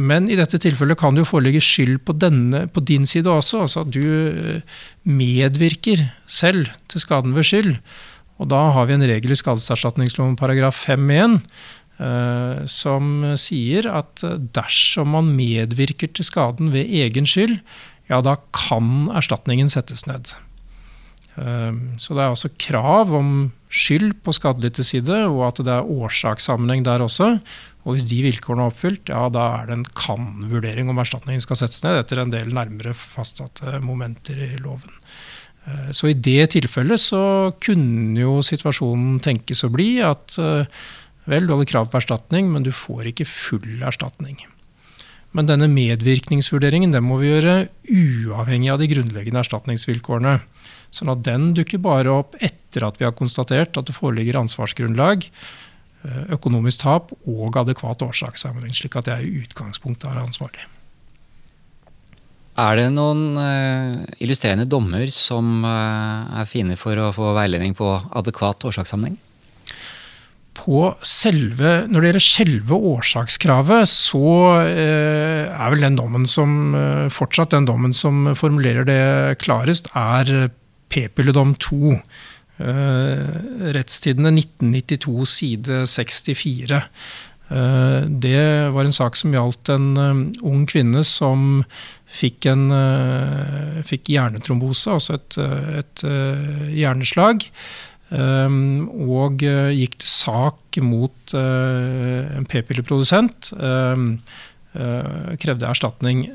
men 0.00 0.28
i 0.30 0.38
dette 0.38 0.60
tilfellet 0.62 0.96
kan 1.00 1.12
det 1.12 1.24
jo 1.24 1.28
foreligge 1.34 1.60
skyld 1.64 1.98
på, 2.06 2.14
denne, 2.16 2.64
på 2.72 2.80
din 2.80 3.04
side 3.08 3.28
også. 3.28 3.64
Altså 3.66 3.82
at 3.84 3.92
du 3.92 4.00
eh, 4.02 4.80
medvirker 5.04 6.06
selv 6.24 6.70
til 6.88 7.04
skaden 7.04 7.36
ved 7.36 7.48
skyld. 7.48 7.74
Og 8.40 8.48
da 8.50 8.62
har 8.74 8.88
vi 8.88 8.96
en 8.96 9.06
regel 9.06 9.34
i 9.34 9.38
skadeserstatningsloven 9.38 10.38
paragraf 10.40 10.80
5-1 10.88 11.36
eh, 12.00 12.62
som 12.72 13.34
sier 13.40 13.90
at 13.92 14.24
dersom 14.56 15.12
man 15.14 15.28
medvirker 15.36 16.10
til 16.10 16.26
skaden 16.26 16.72
ved 16.72 16.88
egen 17.02 17.28
skyld, 17.28 17.58
ja, 18.10 18.22
da 18.24 18.38
kan 18.56 19.12
erstatningen 19.14 19.70
settes 19.72 20.08
ned. 20.08 20.32
Eh, 21.36 21.72
så 22.00 22.16
det 22.16 22.24
er 22.24 22.32
altså 22.32 22.52
krav 22.60 23.12
om 23.16 23.50
skyld 23.72 24.18
på 24.24 24.34
skadelidtes 24.36 24.92
side, 24.92 25.22
og 25.28 25.46
at 25.48 25.62
det 25.64 25.72
er 25.72 25.88
årsakssammenheng 25.88 26.84
der 26.88 27.04
også. 27.04 27.36
Og 27.82 27.96
hvis 27.96 28.06
de 28.06 28.20
vilkårene 28.22 28.68
er 28.68 28.72
oppfylt, 28.72 29.10
ja, 29.10 29.26
da 29.32 29.46
er 29.58 29.68
det 29.68 29.76
en 29.76 29.86
kan-vurdering 29.98 30.90
om 30.92 31.00
erstatningen 31.02 31.42
skal 31.42 31.58
settes 31.58 31.82
ned 31.82 31.98
etter 31.98 32.22
en 32.22 32.32
del 32.32 32.52
nærmere 32.54 32.94
fastsatte 32.94 33.80
momenter 33.82 34.38
i 34.38 34.52
loven. 34.62 34.92
Eh, 35.66 35.90
så 35.94 36.12
i 36.12 36.14
det 36.18 36.52
tilfellet 36.54 37.02
så 37.02 37.24
kunne 37.62 38.22
jo 38.22 38.38
situasjonen 38.46 39.18
tenkes 39.24 39.64
å 39.66 39.72
bli 39.74 39.96
at 40.06 40.38
eh, 40.38 40.82
vel, 41.30 41.46
du 41.46 41.56
hadde 41.56 41.70
krav 41.70 41.90
på 41.90 41.98
erstatning, 41.98 42.50
men 42.54 42.66
du 42.66 42.72
får 42.74 43.10
ikke 43.10 43.28
full 43.30 43.82
erstatning. 43.82 44.38
Men 45.32 45.48
denne 45.48 45.68
medvirkningsvurderingen 45.72 46.92
den 46.92 47.06
må 47.06 47.18
vi 47.22 47.30
gjøre 47.30 47.56
uavhengig 47.88 48.72
av 48.74 48.82
de 48.82 48.88
grunnleggende 48.90 49.40
erstatningsvilkårene. 49.40 50.38
Sånn 50.92 51.08
at 51.08 51.22
den 51.24 51.52
dukker 51.56 51.80
bare 51.80 52.12
opp 52.12 52.36
etter 52.36 52.84
at 52.84 53.00
vi 53.00 53.06
har 53.08 53.16
konstatert 53.16 53.78
at 53.80 53.88
det 53.88 53.96
foreligger 53.96 54.42
ansvarsgrunnlag 54.42 55.24
økonomisk 56.34 56.82
tap 56.82 57.12
og 57.30 57.56
adekvat 57.62 58.02
årsakssammenheng, 58.02 58.74
slik 58.74 58.96
at 58.98 59.10
jeg 59.12 59.26
i 59.26 59.42
utgangspunktet 59.44 60.10
er 60.10 60.22
ansvarlig. 60.22 60.66
Er 62.60 62.76
det 62.76 62.88
noen 62.92 63.38
uh, 63.38 64.02
illustrerende 64.20 64.68
dommer 64.68 65.08
som 65.14 65.62
uh, 65.64 66.40
er 66.42 66.48
fine 66.48 66.76
for 66.76 66.98
å 67.00 67.12
få 67.16 67.32
veiledning 67.38 67.72
på 67.78 67.88
adekvat 68.12 68.66
årsakssammenheng? 68.68 69.16
På 70.52 70.90
selve, 71.06 71.86
når 71.88 71.96
det 71.96 72.10
gjelder 72.10 72.26
selve 72.26 72.76
årsakskravet, 72.92 73.88
så 73.88 74.26
er 74.60 75.72
vel 75.72 75.80
den 75.80 75.96
dommen 75.96 76.26
som 76.28 76.76
fortsatt 77.10 77.54
den 77.54 77.64
dommen 77.66 77.96
som 77.96 78.28
formulerer 78.36 78.84
det 78.84 79.00
klarest, 79.40 79.88
er 79.96 80.52
p-pilledom 80.92 81.56
2 81.56 81.96
Uh, 81.96 82.00
Rettstidene 83.76 84.32
1992, 84.36 85.26
side 85.28 85.82
64. 85.90 86.82
Uh, 87.52 88.04
det 88.06 88.70
var 88.72 88.86
en 88.86 88.94
sak 88.96 89.18
som 89.18 89.34
gjaldt 89.34 89.72
en 89.74 89.88
um, 89.98 90.20
ung 90.46 90.62
kvinne 90.70 91.02
som 91.04 91.64
fikk, 92.12 92.46
en, 92.52 92.66
fikk 93.88 94.10
hjernetrombose, 94.12 94.92
altså 94.92 95.16
et, 95.16 95.38
et 95.80 96.02
hjerneslag. 96.76 97.46
Og 98.12 99.40
gikk 99.40 99.96
til 100.02 100.10
sak 100.12 100.76
mot 100.84 101.32
en 101.32 102.48
p-pilleprodusent. 102.52 103.48
Krevde 104.76 105.70
erstatning. 105.70 106.26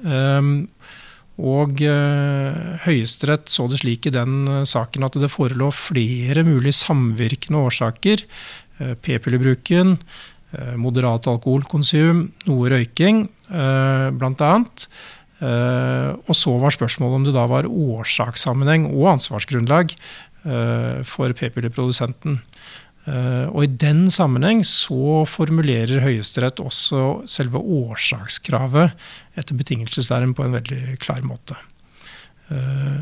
Og 1.38 1.84
eh, 1.86 2.56
Høyesterett 2.88 3.52
så 3.54 3.68
det 3.70 3.82
slik 3.84 4.08
i 4.10 4.14
den 4.14 4.48
eh, 4.50 4.64
saken 4.66 5.06
at 5.06 5.18
det 5.22 5.30
forelå 5.30 5.70
flere 5.76 6.42
mulige 6.48 6.80
samvirkende 6.80 7.62
årsaker. 7.68 8.24
Eh, 8.80 8.96
P-pillebruken, 9.02 9.98
moderat 10.80 11.28
alkoholkonsum, 11.28 12.22
noe 12.48 12.70
røyking 12.72 13.26
eh, 13.52 14.08
bl.a. 14.16 14.54
Og 15.38 16.34
så 16.34 16.54
var 16.58 16.74
spørsmålet 16.74 17.18
om 17.20 17.26
det 17.28 17.34
da 17.36 17.44
var 17.52 17.68
årsakssammenheng 17.68 18.88
og 18.88 19.12
ansvarsgrunnlag 19.12 19.92
for 21.06 21.36
p-pilleprodusenten. 21.38 22.40
Og 23.52 23.60
I 23.62 23.70
den 23.70 24.08
sammenheng 24.10 24.64
så 24.66 25.28
formulerer 25.30 26.02
Høyesterett 26.02 26.64
også 26.64 27.04
selve 27.30 27.62
årsakskravet 27.62 28.98
etter 29.38 29.58
betingelseslæren 29.58 30.36
på 30.38 30.46
en 30.46 30.56
veldig 30.58 30.98
klar 31.04 31.24
måte. 31.28 31.58
Eh, 32.52 33.00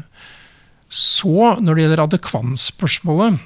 så, 0.89 1.55
når 1.59 1.75
det 1.75 1.85
gjelder 1.85 2.03
adekvansspørsmålet, 2.05 3.41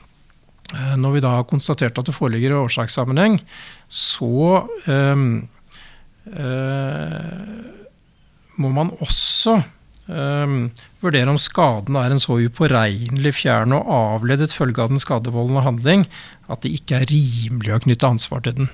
eh, 0.74 0.96
når 1.02 1.16
vi 1.16 1.24
da 1.26 1.38
har 1.38 1.50
konstatert 1.50 1.98
at 1.98 2.10
det 2.10 2.18
foreligger 2.18 2.58
årsakssammenheng, 2.60 3.40
så 3.90 4.68
eh, 4.90 5.26
må 8.60 8.72
man 8.76 8.96
også 9.00 9.62
Um, 10.10 10.72
vurdere 11.04 11.30
om 11.30 11.38
skaden 11.38 11.94
er 12.00 12.10
en 12.10 12.22
så 12.22 12.40
upåregnelig 12.42 13.36
fjern 13.44 13.76
og 13.78 13.92
avledet 13.94 14.56
følge 14.58 14.82
av 14.82 14.90
den 14.90 15.02
skadevoldende 15.02 15.62
handling 15.62 16.08
at 16.50 16.64
det 16.66 16.72
ikke 16.80 16.98
er 16.98 17.12
rimelig 17.12 17.76
å 17.76 17.82
knytte 17.84 18.10
ansvar 18.10 18.42
til 18.42 18.56
den. 18.58 18.72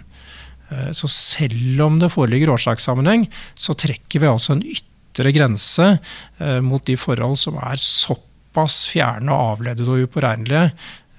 Uh, 0.71 0.91
så 0.95 1.09
selv 1.11 1.81
om 1.85 1.99
det 2.01 2.11
foreligger 2.13 2.53
årsakssammenheng, 2.55 3.27
så 3.53 3.77
trekker 3.77 4.23
vi 4.23 4.31
altså 4.31 4.55
en 4.55 4.65
ytre 4.65 5.31
grense 5.35 5.95
eh, 5.95 6.59
mot 6.59 6.83
de 6.83 6.97
forhold 6.99 7.37
som 7.39 7.55
er 7.63 7.79
såpass 7.79 8.81
fjerne 8.91 9.31
og 9.31 9.53
avledede 9.53 9.93
og 9.93 10.09
upåregnelige 10.09 10.73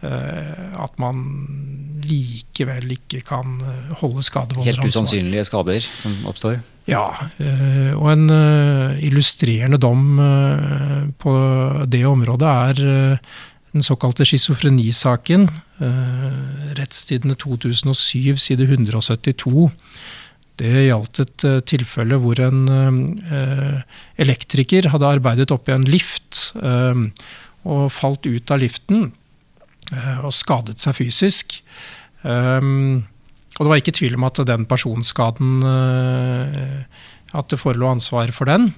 eh, 0.04 0.68
at 0.76 0.98
man 1.00 1.22
likevel 2.06 2.92
ikke 2.96 3.22
kan 3.26 3.56
eh, 3.64 3.92
holde 4.02 4.24
skadevolder 4.24 4.74
Helt 4.74 4.92
usannsynlige 4.92 5.46
skader 5.48 5.80
som 5.87 6.14
oppstår? 6.28 6.61
Ja, 6.87 7.09
eh, 7.42 7.92
og 7.96 8.11
en 8.12 8.30
eh, 8.30 9.00
illustrerende 9.09 9.80
dom 9.82 10.20
eh, 10.22 11.02
på 11.18 11.35
det 11.90 12.04
området 12.06 12.52
er 12.70 12.82
eh, 12.92 13.37
den 13.76 13.84
såkalte 13.84 14.24
schizofrenisaken. 14.24 15.48
Eh, 15.78 16.72
Rettstidene 16.78 17.36
2007, 17.36 18.38
side 18.40 18.64
172. 18.64 19.68
Det 20.56 20.86
gjaldt 20.86 21.20
et 21.20 21.44
eh, 21.44 21.60
tilfelle 21.68 22.18
hvor 22.22 22.40
en 22.40 22.62
eh, 23.20 23.82
elektriker 24.24 24.88
hadde 24.92 25.12
arbeidet 25.18 25.52
oppi 25.52 25.74
en 25.74 25.84
lift 25.88 26.52
og 26.56 27.90
falt 27.90 28.26
ut 28.28 28.50
av 28.54 28.60
liften 28.62 29.08
og 30.22 30.32
skadet 30.34 30.78
seg 30.82 30.94
fysisk. 30.94 31.56
Og 32.22 33.58
det 33.58 33.70
var 33.70 33.80
ikke 33.80 33.94
tvil 33.98 34.14
om 34.18 34.26
at 34.26 34.40
den 34.46 34.66
personskaden 34.66 35.62
At 35.66 37.50
det 37.50 37.58
forelå 37.58 37.90
ansvar 37.90 38.30
for 38.34 38.46
den. 38.46 38.70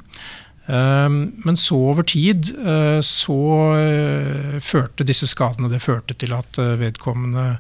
Um, 0.69 1.33
men 1.47 1.57
så 1.57 1.79
over 1.81 2.05
tid 2.05 2.51
eh, 2.61 2.99
så 3.01 3.37
eh, 3.73 4.59
førte 4.61 5.07
disse 5.09 5.25
skadene 5.31 5.71
det 5.73 5.81
førte 5.81 6.13
til 6.21 6.35
at 6.37 6.61
eh, 6.61 6.77
vedkommende 6.83 7.55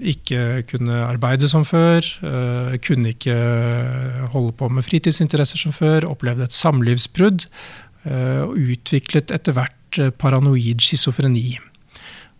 ikke 0.00 0.62
kunne 0.64 1.02
arbeide 1.04 1.44
som 1.44 1.60
før. 1.68 2.06
kunne 2.80 3.10
ikke 3.12 3.34
holde 4.32 4.54
på 4.56 4.70
med 4.72 4.86
fritidsinteresser 4.86 5.60
som 5.60 5.74
før. 5.76 6.06
Opplevde 6.08 6.46
et 6.48 6.56
samlivsbrudd. 6.56 7.44
og 8.06 8.56
utviklet 8.56 9.28
etter 9.28 9.52
hvert 9.52 10.00
paranoid 10.16 10.80
schizofreni. 10.80 11.58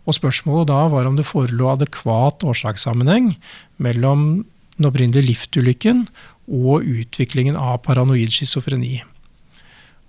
Og 0.09 0.17
Spørsmålet 0.17 0.71
da 0.71 0.87
var 0.89 1.05
om 1.05 1.21
det 1.21 1.29
forelå 1.29 1.69
adekvat 1.75 2.41
årsakssammenheng 2.41 3.35
mellom 3.77 4.47
den 4.77 4.89
opprinnelige 4.89 5.27
liftulykken 5.35 6.07
og 6.47 6.87
utviklingen 6.87 7.59
av 7.59 7.81
paranoid 7.85 8.31
schizofreni. 8.33 9.01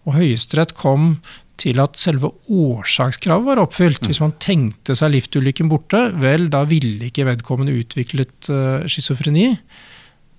Og 0.07 0.17
Høyesterett 0.17 0.73
kom 0.79 1.19
til 1.59 1.81
at 1.83 1.99
selve 1.99 2.31
årsakskravet 2.47 3.49
var 3.49 3.61
oppfylt. 3.63 4.07
Hvis 4.07 4.23
man 4.23 4.37
tenkte 4.43 4.95
seg 4.99 5.13
liftulykken 5.17 5.71
borte, 5.71 6.09
vel, 6.23 6.47
da 6.53 6.63
ville 6.71 7.11
ikke 7.11 7.27
vedkommende 7.29 7.77
utviklet 7.81 8.51
uh, 8.53 8.87
schizofreni. 8.89 9.51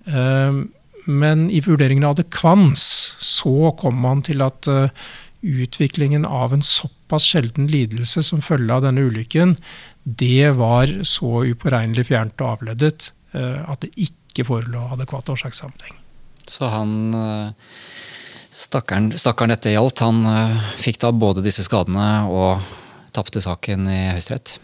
Uh, 0.07 0.63
men 1.09 1.47
i 1.51 1.61
vurderingen 1.65 2.05
av 2.07 2.17
adekvans 2.17 2.83
så 3.23 3.73
kom 3.79 3.99
man 4.03 4.23
til 4.25 4.43
at 4.45 4.69
uh, 4.71 4.87
utviklingen 5.39 6.25
av 6.27 6.55
en 6.55 6.63
såpass 6.65 7.27
sjelden 7.27 7.69
lidelse 7.71 8.23
som 8.25 8.43
følge 8.43 8.75
av 8.75 8.83
denne 8.87 9.05
ulykken, 9.07 9.55
det 10.03 10.51
var 10.57 10.91
så 11.07 11.45
upåregnelig 11.47 12.09
fjernt 12.09 12.41
og 12.43 12.57
avledet 12.57 13.11
at 13.31 13.83
det 13.83 13.91
ikke 13.93 14.18
forelå 14.47 14.89
adekvat 14.95 15.29
årsakssammenheng. 15.33 15.97
Så 16.49 16.65
han 16.71 17.13
eh, 17.13 17.49
stakkaren, 18.49 19.11
stakkaren 19.17 19.53
dette 19.53 19.73
gjaldt, 19.73 20.01
han 20.05 20.23
eh, 20.25 20.71
fikk 20.81 21.01
da 21.03 21.11
både 21.13 21.45
disse 21.45 21.65
skadene 21.65 22.09
og 22.29 22.59
tapte 23.15 23.41
saken 23.43 23.87
i 23.89 24.01
Høyesterett? 24.15 24.57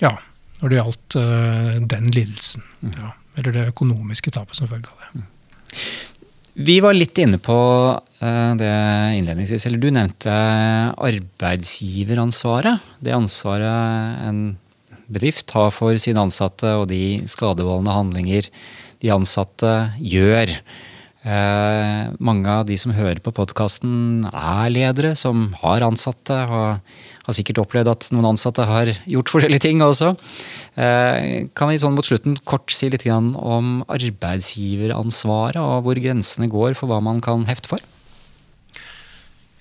Ja, 0.00 0.16
når 0.60 0.72
det 0.72 0.80
gjaldt 0.80 1.18
eh, 1.20 1.72
den 1.94 2.10
lidelsen. 2.14 2.66
Ja, 2.96 3.12
eller 3.36 3.52
det 3.52 3.70
økonomiske 3.74 4.32
tapet 4.32 4.56
som 4.58 4.70
følge 4.70 4.88
av 4.92 4.98
det. 5.04 5.26
Vi 6.56 6.78
var 6.80 6.96
litt 6.96 7.18
inne 7.20 7.36
på 7.36 7.56
det 8.16 8.76
innledningsvis. 9.18 9.66
Eller 9.68 9.76
du 9.76 9.90
nevnte 9.92 10.32
arbeidsgiveransvaret. 11.04 12.80
Det 13.04 13.12
ansvaret 13.12 14.22
en 14.24 14.38
bedrift 15.12 15.52
har 15.52 15.68
for 15.74 16.00
sine 16.00 16.24
ansatte, 16.24 16.70
og 16.80 16.88
de 16.90 17.20
skadevoldende 17.28 17.92
handlinger 17.92 18.48
de 19.02 19.12
ansatte 19.14 19.72
gjør. 20.00 20.52
Eh, 21.26 22.02
mange 22.22 22.52
av 22.52 22.68
de 22.68 22.76
som 22.78 22.94
hører 22.94 23.18
på 23.22 23.34
podkasten, 23.34 24.26
er 24.30 24.70
ledere 24.70 25.14
som 25.18 25.50
har 25.64 25.86
ansatte. 25.86 26.38
og 26.46 26.80
har 27.26 27.34
sikkert 27.34 27.58
opplevd 27.64 27.90
at 27.90 28.08
noen 28.14 28.28
ansatte 28.30 28.64
har 28.66 28.90
gjort 29.10 29.32
forskjellige 29.32 29.64
ting 29.66 29.82
også. 29.82 30.12
Eh, 30.78 31.46
kan 31.58 31.72
vi 31.72 31.80
sånn 31.82 31.96
mot 31.96 32.06
slutten 32.06 32.38
kort 32.46 32.70
si 32.74 32.90
litt 32.92 33.06
om 33.10 33.82
arbeidsgiveransvaret, 33.90 35.58
og 35.58 35.86
hvor 35.86 35.98
grensene 35.98 36.50
går 36.52 36.78
for 36.78 36.90
hva 36.90 37.00
man 37.02 37.20
kan 37.24 37.46
hefte 37.50 37.72
for? 37.72 37.82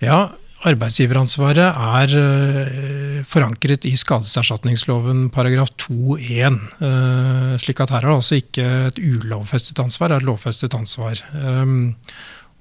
Ja, 0.03 0.35
arbeidsgiveransvaret 0.65 1.77
er 1.77 2.13
uh, 2.17 3.19
forankret 3.27 3.85
i 3.87 3.93
skadeserstatningsloven 3.97 5.27
paragraf 5.33 5.71
2-1. 5.81 6.57
Uh, 6.81 7.53
slik 7.61 7.81
at 7.83 7.93
her 7.93 8.01
er 8.03 8.09
det 8.09 8.17
altså 8.17 8.39
ikke 8.39 8.65
et 8.89 8.99
ulovfestet 9.01 9.81
ansvar, 9.83 10.09
det 10.09 10.17
er 10.17 10.25
et 10.25 10.29
lovfestet 10.31 10.77
ansvar. 10.77 11.21
Um, 11.37 11.95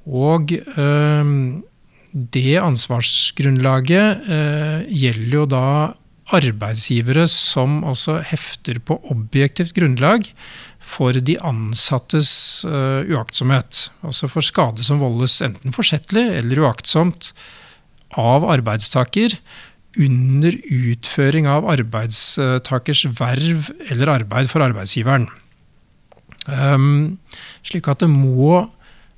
og 0.05 0.53
det 2.13 2.59
ansvarsgrunnlaget 2.61 4.27
gjelder 4.93 5.39
jo 5.39 5.47
da 5.49 5.63
arbeidsgivere 6.37 7.25
som 7.33 7.81
altså 7.89 8.19
hefter 8.29 8.83
på 8.85 8.99
objektivt 9.15 9.73
grunnlag 9.79 10.29
for 10.85 11.17
de 11.17 11.39
ansattes 11.41 12.29
uaktsomhet. 12.69 13.89
Altså 14.05 14.29
for 14.29 14.45
skade 14.45 14.85
som 14.85 15.01
voldes 15.01 15.41
enten 15.49 15.73
forsettlig 15.73 16.27
eller 16.37 16.67
uaktsomt 16.67 17.33
av 18.21 18.47
arbeidstaker 18.49 19.39
under 20.01 20.57
utføring 20.75 21.47
av 21.51 21.67
arbeidstakers 21.71 23.05
verv 23.19 23.71
eller 23.91 24.13
arbeid 24.17 24.51
for 24.51 24.65
arbeidsgiveren. 24.65 25.29
Um, 26.51 27.19
slik 27.65 27.89
at 27.89 28.03
det 28.03 28.11
må 28.11 28.65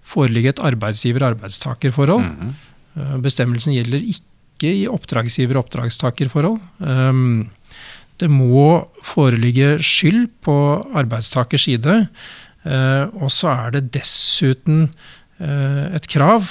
foreligge 0.06 0.52
et 0.54 0.62
arbeidsgiver-arbeidstakerforhold. 0.62 2.24
Mm 2.24 2.54
-hmm. 2.96 3.20
Bestemmelsen 3.22 3.74
gjelder 3.74 4.00
ikke 4.00 4.72
i 4.72 4.86
oppdragsgiver-oppdragstakerforhold. 4.88 6.60
Um, 6.78 7.50
det 8.20 8.30
må 8.30 8.88
foreligge 9.04 9.76
skyld 9.82 10.28
på 10.42 10.86
arbeidstakers 10.94 11.66
side. 11.68 12.08
Uh, 12.64 13.22
og 13.22 13.30
så 13.30 13.48
er 13.48 13.70
det 13.70 13.92
dessuten 13.94 14.88
uh, 15.40 15.94
et 15.94 16.08
krav 16.08 16.48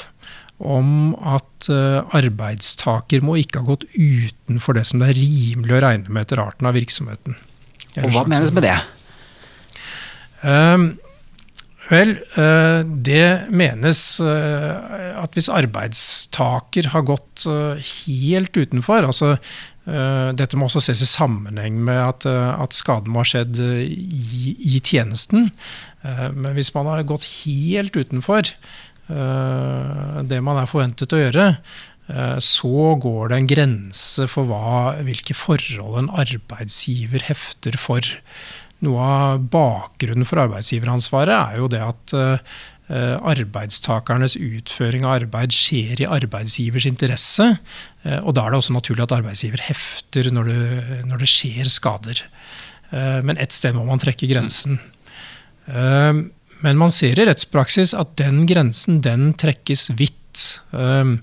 om 0.64 1.16
at 1.20 1.68
uh, 1.68 2.06
arbeidstaker 2.16 3.24
må 3.26 3.38
ikke 3.42 3.62
ha 3.62 3.68
gått 3.74 3.88
utenfor 3.92 4.78
det 4.78 4.86
som 4.88 5.02
det 5.04 5.12
er 5.12 5.20
rimelig 5.20 5.76
å 5.76 5.82
regne 5.84 6.12
med 6.12 6.26
etter 6.26 6.44
arten 6.44 6.70
av 6.70 6.78
virksomheten. 6.78 7.36
Og 8.00 8.12
Hva 8.14 8.26
menes 8.30 8.54
med 8.56 8.64
det? 8.68 8.78
Uh, 10.46 10.96
vel, 11.90 12.16
uh, 12.38 12.88
det 12.88 13.52
menes 13.52 14.08
at 14.24 15.36
hvis 15.36 15.52
arbeidstaker 15.52 16.92
har 16.94 17.08
gått 17.08 17.46
helt 17.48 18.56
utenfor 18.56 19.08
altså 19.08 19.36
dette 19.86 20.58
må 20.58 20.66
også 20.66 20.82
ses 20.82 21.04
i 21.06 21.06
sammenheng 21.06 21.76
med 21.86 22.00
at, 22.02 22.26
at 22.26 22.74
skaden 22.74 23.12
må 23.14 23.22
ha 23.22 23.28
skjedd 23.30 23.60
i, 23.62 24.56
i 24.58 24.80
tjenesten. 24.82 25.52
Men 26.02 26.56
hvis 26.58 26.72
man 26.74 26.90
har 26.90 27.04
gått 27.06 27.28
helt 27.44 27.94
utenfor, 27.94 28.50
det 29.08 30.40
man 30.42 30.58
er 30.62 30.70
forventet 30.70 31.14
å 31.14 31.20
gjøre, 31.20 31.48
så 32.42 32.92
går 33.02 33.32
det 33.32 33.38
en 33.38 33.50
grense 33.50 34.28
for 34.30 34.46
hva, 34.50 34.94
hvilke 35.06 35.34
forhold 35.38 35.98
en 36.00 36.12
arbeidsgiver 36.14 37.26
hefter 37.30 37.78
for. 37.82 38.06
Noe 38.86 39.02
av 39.02 39.46
bakgrunnen 39.54 40.28
for 40.28 40.44
arbeidsgiveransvaret 40.44 41.34
er 41.34 41.62
jo 41.62 41.70
det 41.72 41.82
at 41.82 42.16
arbeidstakernes 43.26 44.36
utføring 44.38 45.08
av 45.08 45.16
arbeid 45.24 45.56
skjer 45.56 46.04
i 46.04 46.10
arbeidsgivers 46.20 46.86
interesse. 46.86 47.48
Og 48.22 48.36
da 48.38 48.46
er 48.46 48.54
det 48.54 48.60
også 48.60 48.76
naturlig 48.76 49.08
at 49.08 49.16
arbeidsgiver 49.18 49.64
hefter 49.66 50.30
når 50.34 50.52
det, 50.52 50.60
når 51.10 51.24
det 51.24 51.32
skjer 51.32 51.72
skader. 51.72 52.22
Men 53.26 53.42
ett 53.42 53.56
sted 53.56 53.74
må 53.74 53.88
man 53.88 54.02
trekke 54.02 54.30
grensen. 54.30 54.78
Men 56.64 56.80
man 56.80 56.94
ser 56.94 57.20
i 57.20 57.26
rettspraksis 57.28 57.94
at 57.98 58.16
den 58.20 58.46
grensen 58.50 59.02
den 59.04 59.34
trekkes 59.40 59.90
vidt. 60.00 60.62
Ehm, 60.76 61.20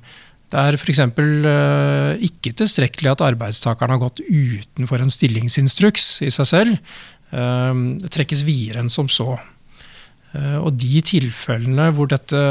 det 0.53 0.61
er 0.61 0.77
f.eks. 0.77 1.01
Eh, 1.01 2.27
ikke 2.29 2.53
tilstrekkelig 2.61 3.15
at 3.15 3.25
arbeidstakeren 3.25 3.95
har 3.95 4.03
gått 4.03 4.21
utenfor 4.27 5.01
en 5.01 5.13
stillingsinstruks 5.13 6.11
i 6.27 6.31
seg 6.35 6.51
selv. 6.51 6.95
Ehm, 7.33 7.97
det 8.03 8.13
trekkes 8.13 8.45
videre 8.45 8.85
enn 8.85 8.93
som 8.93 9.09
så. 9.09 9.39
Eh, 10.37 10.59
og 10.61 10.77
de 10.81 11.01
tilfellene 11.05 11.89
hvor 11.97 12.11
dette 12.13 12.43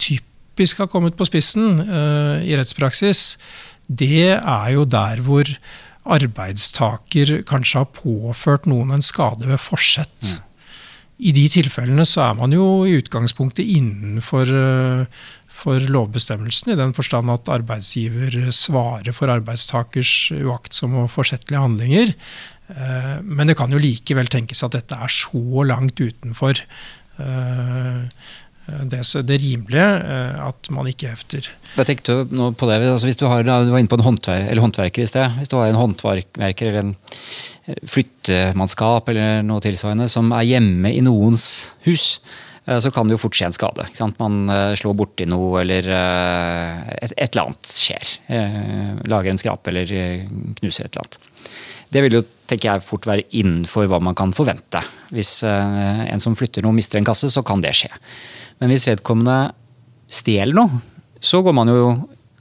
typisk 0.00 0.84
har 0.84 0.90
kommet 0.92 1.16
på 1.16 1.26
spissen 1.28 1.80
eh, 1.80 2.44
i 2.44 2.56
rettspraksis, 2.60 3.34
det 3.88 4.36
er 4.36 4.70
jo 4.76 4.84
der 4.88 5.20
hvor 5.24 5.48
arbeidstaker 6.04 7.38
kanskje 7.48 7.80
har 7.80 7.92
påført 7.96 8.68
noen 8.68 8.92
en 8.92 9.04
skade 9.04 9.48
ved 9.48 9.60
forsett. 9.60 10.34
Mm. 10.34 10.53
I 11.18 11.32
de 11.36 11.44
tilfellene 11.52 12.06
så 12.08 12.24
er 12.28 12.38
man 12.38 12.54
jo 12.54 12.84
i 12.88 12.96
utgangspunktet 12.98 13.68
innenfor 13.76 14.50
for 15.54 15.78
lovbestemmelsen, 15.78 16.72
i 16.74 16.78
den 16.78 16.92
forstand 16.96 17.30
at 17.30 17.50
arbeidsgiver 17.54 18.50
svarer 18.54 19.14
for 19.14 19.30
arbeidstakers 19.30 20.32
uaktsomme 20.34 21.04
og 21.04 21.12
forsettlige 21.14 21.62
handlinger. 21.62 22.10
Men 23.22 23.46
det 23.48 23.56
kan 23.60 23.72
jo 23.72 23.80
likevel 23.80 24.28
tenkes 24.32 24.64
at 24.66 24.74
dette 24.74 24.98
er 24.98 25.12
så 25.12 25.64
langt 25.68 26.00
utenfor 26.02 26.58
det, 28.66 29.02
det 29.28 29.40
rimelige 29.42 29.88
at 30.40 30.70
man 30.72 30.88
ikke 30.88 31.10
hefter. 31.12 31.50
Hva 31.74 31.82
tenkte 31.86 32.20
nå 32.30 32.52
på 32.54 32.68
det? 32.68 32.78
Altså, 32.86 33.08
hvis 33.08 33.18
du, 33.18 33.26
har, 33.26 33.42
du 33.42 33.72
var 33.72 33.80
inne 33.82 33.90
på 33.90 33.98
en 33.98 34.06
håndver 34.06 34.46
håndverker 34.62 35.02
i 35.02 35.10
sted. 35.10 35.38
Hvis 35.40 35.50
du 35.50 35.58
har 35.58 35.70
en 35.70 35.80
håndverker 35.80 36.70
eller 36.70 36.84
en 36.84 36.94
eh, 37.66 37.80
flyttemannskap 37.90 39.10
eller 39.10 39.42
noe 39.46 39.62
tilsvarende 39.64 40.08
som 40.10 40.30
er 40.36 40.46
hjemme 40.52 40.92
i 40.94 41.02
noens 41.04 41.46
hus, 41.88 42.20
eh, 42.66 42.78
så 42.78 42.92
kan 42.94 43.08
det 43.08 43.16
jo 43.16 43.24
fort 43.24 43.38
skje 43.38 43.50
en 43.50 43.56
skade. 43.56 43.88
Man 44.20 44.44
eh, 44.54 44.76
slår 44.78 44.94
borti 45.00 45.26
noe, 45.30 45.64
eller 45.64 45.90
et, 45.90 47.16
et, 47.16 47.32
eller 47.32 47.48
annet 47.48 47.74
skjer. 47.74 48.14
Lager 49.10 49.34
en 49.34 49.42
skrape 49.42 49.74
eller 49.74 49.90
knuser 50.60 50.86
et 50.86 50.94
eller 50.94 51.02
annet. 51.02 51.20
Det 51.94 52.02
vil 52.02 52.18
jo 52.20 52.24
tenker 52.50 52.68
jeg, 52.68 52.84
fort 52.84 53.06
være 53.08 53.26
innenfor 53.38 53.86
hva 53.90 53.98
man 54.02 54.16
kan 54.18 54.32
forvente. 54.36 54.80
Hvis 55.14 55.38
en 55.46 56.22
som 56.22 56.34
flytter 56.36 56.62
noe, 56.64 56.76
mister 56.76 57.00
en 57.00 57.06
kasse, 57.06 57.30
så 57.32 57.42
kan 57.46 57.62
det 57.64 57.72
skje. 57.78 57.90
Men 58.62 58.72
hvis 58.72 58.86
vedkommende 58.88 59.54
stjeler 60.10 60.54
noe, 60.56 60.82
så 61.24 61.40
går 61.44 61.56
man 61.56 61.72
jo 61.72 61.94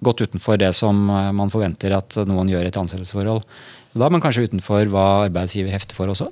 godt 0.04 0.26
utenfor 0.26 0.60
det 0.60 0.73
som 0.76 1.06
eh, 1.08 1.32
man 1.36 1.52
forventer 1.54 1.95
at 1.95 2.19
noen 2.28 2.52
gjør 2.52 2.67
i 2.67 2.71
et 2.71 2.80
ansettelsesforhold. 2.80 3.43
Da 3.93 4.08
er 4.08 4.13
man 4.13 4.23
kanskje 4.23 4.47
utenfor 4.49 4.89
hva 4.91 5.08
arbeidsgiver 5.28 5.73
hefter 5.76 5.97
for 5.97 6.12
også? 6.13 6.30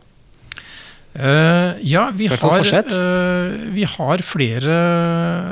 Uh, 1.11 1.75
ja, 1.83 2.05
vi 2.15 2.29
har, 2.31 2.39
uh, 2.39 3.55
vi 3.75 3.83
har, 3.83 4.21
flere 4.23 4.75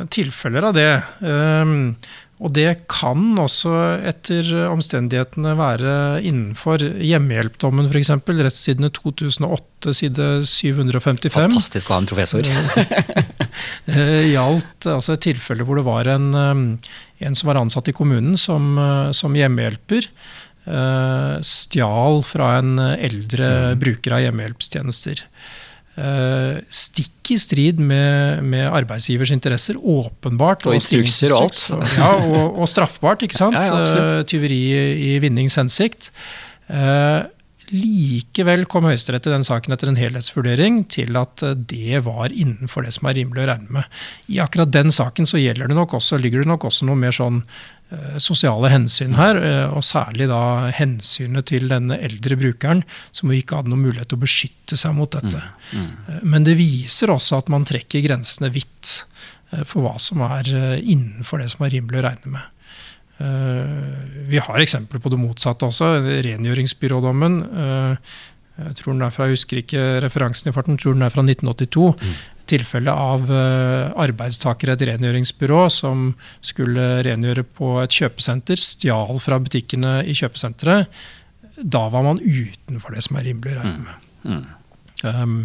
tilfeller 0.08 0.70
av 0.70 0.78
det. 0.78 0.92
Uh, 1.20 1.92
og 2.40 2.54
det 2.56 2.70
kan 2.88 3.36
også 3.42 3.72
etter 4.08 4.48
omstendighetene 4.70 5.58
være 5.60 5.96
innenfor 6.24 6.80
hjemmehjelpdommen 7.04 7.90
f.eks. 7.92 8.14
Rettssidene 8.16 8.88
2008, 8.96 9.94
side 9.98 10.28
755. 10.48 11.34
Fantastisk 11.36 11.92
å 11.92 11.98
ha 11.98 12.04
en 12.04 12.10
professor. 12.10 12.50
Eh, 13.90 14.30
gjaldt 14.30 14.86
altså 14.88 15.16
et 15.16 15.24
tilfelle 15.26 15.66
hvor 15.68 15.80
det 15.80 15.84
var 15.84 16.08
en, 16.08 16.28
eh, 16.38 16.92
en 17.26 17.36
som 17.36 17.50
var 17.50 17.58
ansatt 17.60 17.90
i 17.92 17.94
kommunen 17.98 18.38
som, 18.40 18.70
eh, 18.80 19.10
som 19.18 19.36
hjemmehjelper. 19.36 20.08
Stjal 21.50 22.22
fra 22.24 22.52
en 22.60 22.78
eldre 22.80 23.50
mm. 23.74 23.82
bruker 23.82 24.16
av 24.16 24.22
hjemmehjelpstjenester. 24.24 25.24
Uh, 26.00 26.60
stikk 26.72 27.34
i 27.34 27.38
strid 27.42 27.80
med, 27.84 28.44
med, 28.48 28.64
arbeidsgivers 28.72 29.34
interesser, 29.36 29.76
åpenbart. 29.78 30.64
Og 30.70 30.78
instrukser 30.78 31.34
og 31.36 31.50
alt. 31.50 31.60
ja, 31.98 32.14
og, 32.24 32.60
og, 32.62 32.70
straffbart, 32.72 33.26
ikke 33.28 33.36
sant? 33.36 33.58
Ja, 33.60 33.82
ja, 33.84 34.06
uh, 34.20 34.22
tyveri 34.30 34.62
i 35.10 35.18
vinnings 35.24 35.60
hensikt. 35.60 36.12
Uh, 36.70 37.28
likevel 37.74 38.66
kom 38.70 38.88
Høyesterett 38.90 39.28
i 39.30 39.34
den 39.34 39.46
saken 39.46 39.76
etter 39.76 39.92
en 39.92 40.00
helhetsvurdering 40.00 40.84
til 40.92 41.18
at 41.20 41.44
det 41.70 42.04
var 42.06 42.34
innenfor 42.34 42.86
det 42.86 42.96
som 42.96 43.10
er 43.10 43.20
rimelig 43.20 43.46
å 43.46 43.50
regne 43.52 43.80
med. 43.80 44.00
I 44.32 44.40
akkurat 44.44 44.72
den 44.74 44.94
saken 44.96 45.30
så 45.30 45.42
gjelder 45.42 45.70
det 45.70 45.78
nok 45.78 45.98
også, 46.00 46.22
ligger 46.22 46.44
det 46.44 46.52
nok 46.52 46.70
også 46.70 46.90
noe 46.90 47.00
mer 47.00 47.16
sånn 47.16 47.44
Eh, 47.90 48.18
sosiale 48.22 48.70
hensyn 48.70 49.16
her, 49.18 49.36
eh, 49.36 49.72
og 49.74 49.82
særlig 49.82 50.28
da 50.30 50.70
hensynet 50.78 51.48
til 51.50 51.66
denne 51.72 51.96
eldre 51.98 52.36
brukeren, 52.38 52.84
som 53.12 53.32
jo 53.32 53.40
ikke 53.40 53.58
hadde 53.58 53.72
noen 53.72 53.82
mulighet 53.88 54.12
til 54.12 54.20
å 54.20 54.22
beskytte 54.22 54.78
seg 54.78 54.94
mot 54.94 55.10
dette. 55.10 55.42
Mm. 55.74 55.80
Mm. 55.80 55.96
Eh, 56.06 56.20
men 56.36 56.46
det 56.46 56.54
viser 56.60 57.10
også 57.10 57.40
at 57.42 57.50
man 57.50 57.66
trekker 57.66 58.06
grensene 58.06 58.52
vidt 58.54 59.06
for 59.66 59.82
hva 59.82 59.96
som 59.98 60.22
er 60.22 60.46
innenfor 60.78 61.42
det 61.42 61.48
som 61.50 61.64
er 61.66 61.72
rimelig 61.74 61.98
å 61.98 62.06
regne 62.06 62.36
med. 62.36 62.59
Vi 63.20 64.40
har 64.40 64.64
eksempler 64.64 65.02
på 65.04 65.12
det 65.12 65.20
motsatte 65.20 65.68
også. 65.68 65.90
Rengjøringsbyrådommen. 66.24 67.40
Jeg 68.60 68.76
tror 68.80 68.94
den 68.94 69.04
er 69.04 69.12
fra, 69.12 69.28
jeg 69.28 69.38
husker 69.38 69.62
ikke 69.62 69.84
referansen 70.04 70.52
i 70.52 70.54
farten, 70.56 70.76
jeg 70.76 70.84
tror 70.84 70.96
den 70.96 71.08
er 71.08 71.12
fra 71.14 71.24
1982. 71.24 71.90
Mm 72.00 72.40
tilfelle 72.50 72.94
av 72.94 73.30
eh, 73.30 73.90
arbeidstakere 74.06 74.74
i 74.74 74.78
et 74.78 74.86
rengjøringsbyrå 74.92 75.64
som 75.74 76.12
skulle 76.46 76.88
rengjøre 77.06 77.46
på 77.46 77.76
et 77.84 77.98
kjøpesenter, 78.02 78.60
stjal 78.60 79.20
fra 79.24 79.40
butikkene 79.44 80.00
i 80.06 80.16
kjøpesenteret. 80.18 81.02
Da 81.60 81.88
var 81.92 82.06
man 82.06 82.22
utenfor 82.24 82.96
det 82.96 83.04
som 83.06 83.20
er 83.20 83.30
rimelig 83.30 83.56
å 83.56 83.60
regne 83.60 83.84
med. 83.84 84.08
Mm. 84.24 84.40
Mm. 84.40 84.48
Um, 85.00 85.36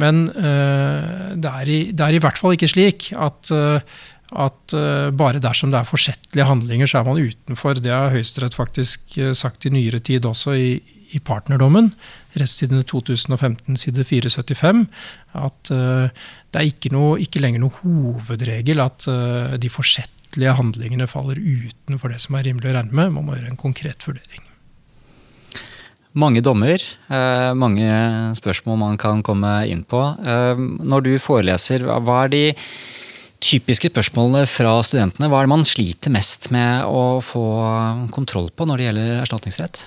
men 0.00 0.22
uh, 0.32 1.34
det, 1.36 1.50
er 1.50 1.68
i, 1.68 1.78
det, 1.92 2.04
er 2.06 2.16
i, 2.16 2.20
hvert 2.24 2.38
fall 2.40 2.54
ikke 2.56 2.70
slik 2.72 3.10
at, 3.12 3.50
uh, 3.52 4.04
at 4.34 4.74
uh, 4.76 5.10
bare 5.14 5.42
dersom 5.42 5.72
det 5.72 5.80
er 5.80 5.88
forsettlige 5.88 6.48
handlinger, 6.48 6.90
så 6.90 7.00
er 7.00 7.08
man 7.08 7.20
utenfor. 7.22 7.78
Det 7.82 7.92
har 7.92 8.12
Høyesterett 8.14 8.56
faktisk 8.56 9.18
sagt 9.38 9.66
i 9.66 9.72
nyere 9.74 10.00
tid 10.04 10.26
også 10.28 10.56
i, 10.58 10.70
i 11.14 11.20
partnerdommen 11.22 11.92
rettstidene 12.34 12.82
2015 12.90 13.76
side 13.78 14.02
475 14.08 14.80
at 15.38 15.70
uh, 15.70 16.08
det 16.50 16.58
er 16.58 16.66
ikke, 16.66 16.90
noe, 16.94 17.20
ikke, 17.22 17.42
lenger 17.42 17.62
noe 17.62 17.76
hovedregel 17.82 18.82
at 18.82 19.06
de 19.58 19.70
forsettlige 19.70 20.54
handlingene 20.58 21.06
faller 21.10 21.38
utenfor 21.38 22.10
det 22.10 22.18
som 22.22 22.38
er 22.38 22.46
rimelig 22.48 22.70
å 22.70 22.74
regne 22.76 22.94
med. 22.94 23.14
Man 23.14 23.26
må 23.26 23.36
gjøre 23.36 23.52
en 23.52 23.60
konkret 23.60 24.06
vurdering. 24.06 24.42
Mange 26.14 26.44
dommer, 26.46 26.78
mange 27.58 27.88
spørsmål 28.38 28.78
man 28.78 28.98
kan 29.02 29.22
komme 29.26 29.50
inn 29.66 29.82
på. 29.82 29.98
Når 30.22 31.06
du 31.08 31.10
foreleser, 31.18 31.82
hva 31.82 32.20
er 32.22 32.30
de 32.30 32.44
typiske 33.44 33.92
spørsmålene 33.92 34.48
fra 34.48 34.74
studentene? 34.86 35.28
Hva 35.30 35.42
er 35.42 35.48
det 35.48 35.54
man 35.54 35.66
sliter 35.68 36.12
mest 36.14 36.50
med 36.54 36.84
å 36.88 37.20
få 37.24 37.44
kontroll 38.14 38.50
på 38.54 38.68
når 38.68 38.80
det 38.80 38.90
gjelder 38.90 39.16
erstatningsrett? 39.22 39.86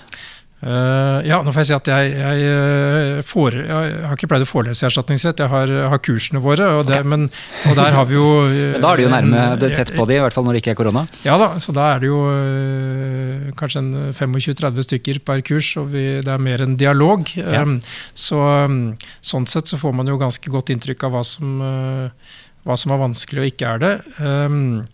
Uh, 0.57 1.21
ja, 1.21 1.37
nå 1.45 1.51
får 1.53 1.61
jeg 1.61 1.67
si 1.69 1.73
at 1.75 1.89
jeg, 1.91 2.13
jeg, 2.17 2.45
eh, 2.49 3.19
jeg, 3.21 3.97
har 4.09 4.15
ikke 4.15 4.29
pleid 4.31 4.41
å 4.41 4.47
forelese 4.49 4.81
i 4.81 4.87
erstatningsrett. 4.87 5.43
Jeg 5.43 5.51
har, 5.51 5.73
har 5.91 6.01
kursene 6.01 6.41
våre, 6.41 6.65
og, 6.79 6.87
det, 6.87 6.97
okay. 6.97 7.05
men, 7.05 7.27
og, 7.69 7.75
der 7.77 7.93
har 7.93 8.07
vi 8.09 8.17
jo 8.17 8.25
Men 8.73 8.81
Da 8.81 8.89
er 8.89 8.97
det 8.97 9.05
jo 9.05 9.11
nærme 9.11 9.43
det 9.61 9.69
tett 9.75 9.93
på 9.93 10.07
de, 10.09 10.17
i 10.17 10.23
hvert 10.23 10.33
fall 10.33 10.47
når 10.47 10.57
det 10.57 10.63
ikke 10.63 10.73
er 10.73 10.79
korona? 10.79 11.05
Ja 11.27 11.37
da, 11.37 11.51
så 11.61 11.75
da 11.77 11.91
er 11.93 12.01
det 12.01 12.09
jo 12.09 12.23
uh, 12.25 13.53
kanskje 13.59 13.85
25-30 14.17 14.87
stykker 14.89 15.21
per 15.29 15.45
kurs, 15.45 15.69
og 15.77 15.91
vi, 15.93 16.07
det 16.25 16.33
er 16.33 16.41
mer 16.41 16.65
en 16.65 16.73
dialog. 16.81 17.29
Ja. 17.37 17.61
Um, 17.61 17.77
så, 18.17 18.41
um, 18.65 18.81
sånn 19.21 19.45
sett 19.53 19.69
så 19.69 19.77
får 19.77 19.93
man 19.93 20.09
jo 20.09 20.17
ganske 20.17 20.57
godt 20.57 20.73
inntrykk 20.73 21.05
av 21.05 21.19
hva 21.19 21.25
som, 21.35 21.61
uh, 21.61 22.35
hva 22.67 22.75
som 22.79 22.93
er 22.93 23.01
vanskelig 23.01 23.43
og 23.43 23.49
ikke 23.51 23.73
er 23.73 23.83
det. 23.83 23.93
Um, 24.19 24.87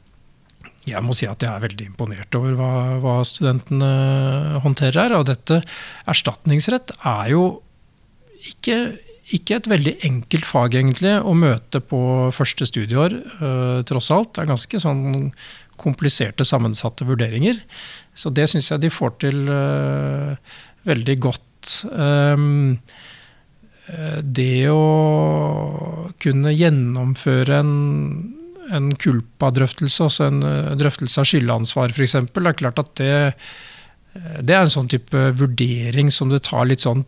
jeg 0.88 1.00
må 1.04 1.16
si 1.16 1.28
at 1.30 1.42
jeg 1.44 1.50
er 1.50 1.64
veldig 1.64 1.88
imponert 1.88 2.36
over 2.36 2.58
hva, 2.60 2.72
hva 3.04 3.16
studentene 3.28 4.60
håndterer 4.66 5.06
her. 5.06 5.16
Og 5.20 5.28
dette 5.30 5.62
erstatningsrett 6.12 6.92
er 7.00 7.32
jo 7.32 7.44
ikke, 8.52 8.78
ikke, 9.32 9.58
et 9.58 9.70
veldig 9.72 9.94
enkelt 10.10 10.48
fag 10.48 10.76
egentlig 10.82 11.16
å 11.24 11.36
møte 11.40 11.80
på 11.80 12.02
første 12.36 12.68
studieår, 12.68 13.16
uh, 13.40 13.80
tross 13.88 14.12
alt. 14.14 14.34
Det 14.36 14.44
er 14.44 14.52
ganske 14.52 14.84
sånn 14.84 15.32
kompliserte, 15.80 16.46
sammensatte 16.46 17.08
vurderinger. 17.08 17.64
Så 18.14 18.30
det 18.36 18.50
syns 18.52 18.70
jeg 18.70 18.84
de 18.84 18.92
får 18.94 19.16
til 19.24 19.48
uh, 19.48 20.36
veldig 20.90 21.18
godt. 21.24 21.78
Um, 21.96 22.78
det 24.24 24.70
å 24.72 26.08
kunne 26.24 26.54
gjennomføre 26.56 27.58
en 27.60 27.74
en 28.72 28.92
kulpa-drøftelse, 29.00 30.06
altså 30.06 30.28
en 30.30 30.44
eh, 30.48 30.76
drøftelse 30.80 31.22
av 31.22 31.28
skyldansvar 31.30 31.94
f.eks., 31.94 32.16
er 32.20 32.60
klart 32.60 32.80
at 32.82 32.94
det, 33.00 33.16
eh, 34.14 34.38
det 34.42 34.56
er 34.56 34.66
en 34.66 34.74
sånn 34.74 34.92
type 34.92 35.26
vurdering 35.40 36.12
som 36.14 36.32
det 36.32 36.44
tar 36.48 36.68
litt 36.70 36.86
sånn 36.86 37.04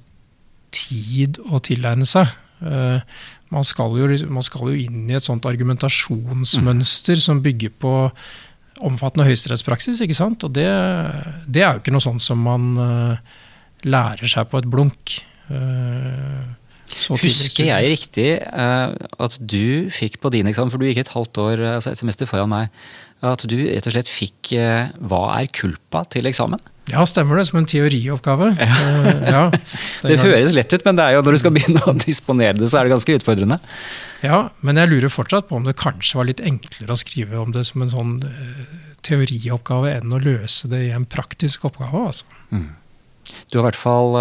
tid 0.76 1.40
å 1.48 1.62
tilegne 1.64 2.08
seg. 2.10 2.32
Eh, 2.66 3.00
man 3.54 3.68
skal, 3.68 3.96
jo, 4.00 4.10
man 4.34 4.46
skal 4.46 4.74
jo 4.74 4.88
inn 4.88 5.06
i 5.10 5.16
et 5.18 5.26
sånt 5.26 5.46
argumentasjonsmønster 5.48 7.22
som 7.22 7.44
bygger 7.46 7.72
på 7.80 7.94
omfattende 8.86 9.28
høyesterettspraksis. 9.30 10.02
ikke 10.04 10.18
sant? 10.18 10.44
Og 10.44 10.52
det, 10.56 10.68
det, 11.48 11.64
er 11.64 11.76
jo 11.76 11.84
ikke 11.84 11.94
noe 11.96 12.04
sånt 12.04 12.24
som 12.24 12.42
man 12.44 12.74
lærer 13.86 14.28
seg 14.28 14.50
på 14.52 14.60
et 14.60 14.68
blunk. 14.68 15.14
Husker 17.10 17.68
jeg 17.68 17.90
riktig 17.96 18.30
uh, 18.46 18.94
at 19.22 19.40
du 19.42 19.90
fikk 19.94 20.20
på 20.24 20.32
din 20.34 20.48
eksamen, 20.50 20.72
for 20.74 20.82
du 20.82 20.88
gikk 20.88 21.02
et 21.04 21.16
halvt 21.16 21.42
år, 21.42 21.66
altså 21.78 21.94
et 21.94 22.02
semester 22.02 22.30
foran 22.30 22.52
meg, 22.52 22.86
at 23.26 23.46
du 23.50 23.58
rett 23.58 23.88
og 23.90 23.96
slett 23.96 24.12
fikk 24.12 24.54
uh, 24.60 24.94
Hva 25.02 25.24
er 25.40 25.50
kulpa 25.50 26.04
til 26.14 26.30
eksamen? 26.30 26.62
Ja, 26.92 27.02
stemmer 27.10 27.40
det. 27.40 27.48
Som 27.50 27.64
en 27.64 27.66
teorioppgave. 27.66 28.52
Ja. 28.62 28.76
Ja, 29.26 29.44
det, 30.06 30.20
høres 30.22 30.54
lett 30.54 30.70
ut, 30.76 30.86
men 30.86 31.00
det 31.00 31.08
er 31.08 31.16
jo 31.16 31.24
når 31.26 31.38
du 31.38 31.42
skal 31.42 31.56
begynne 31.56 31.82
å 31.90 31.96
disponere 31.98 32.60
det, 32.60 32.70
så 32.70 32.80
er 32.80 32.86
det 32.86 32.94
ganske 32.94 33.16
utfordrende. 33.18 33.58
Ja, 34.22 34.44
men 34.66 34.78
jeg 34.78 34.92
lurer 34.92 35.14
fortsatt 35.14 35.50
på 35.50 35.58
om 35.58 35.66
det 35.66 35.74
kanskje 35.82 36.20
var 36.20 36.30
litt 36.30 36.44
enklere 36.46 36.94
å 36.94 37.02
skrive 37.02 37.42
om 37.42 37.56
det 37.56 37.66
som 37.66 37.82
en 37.82 37.94
sånn 37.94 38.14
teorioppgave 39.06 39.98
enn 40.00 40.14
å 40.14 40.22
løse 40.22 40.70
det 40.72 40.86
i 40.88 40.94
en 40.96 41.08
praktisk 41.10 41.66
oppgave. 41.70 42.06
altså. 42.12 42.30
Mm. 42.54 42.70
Du 43.50 43.58
har 43.60 43.66
i 43.66 43.68
hvert 43.70 43.80
fall 43.80 44.18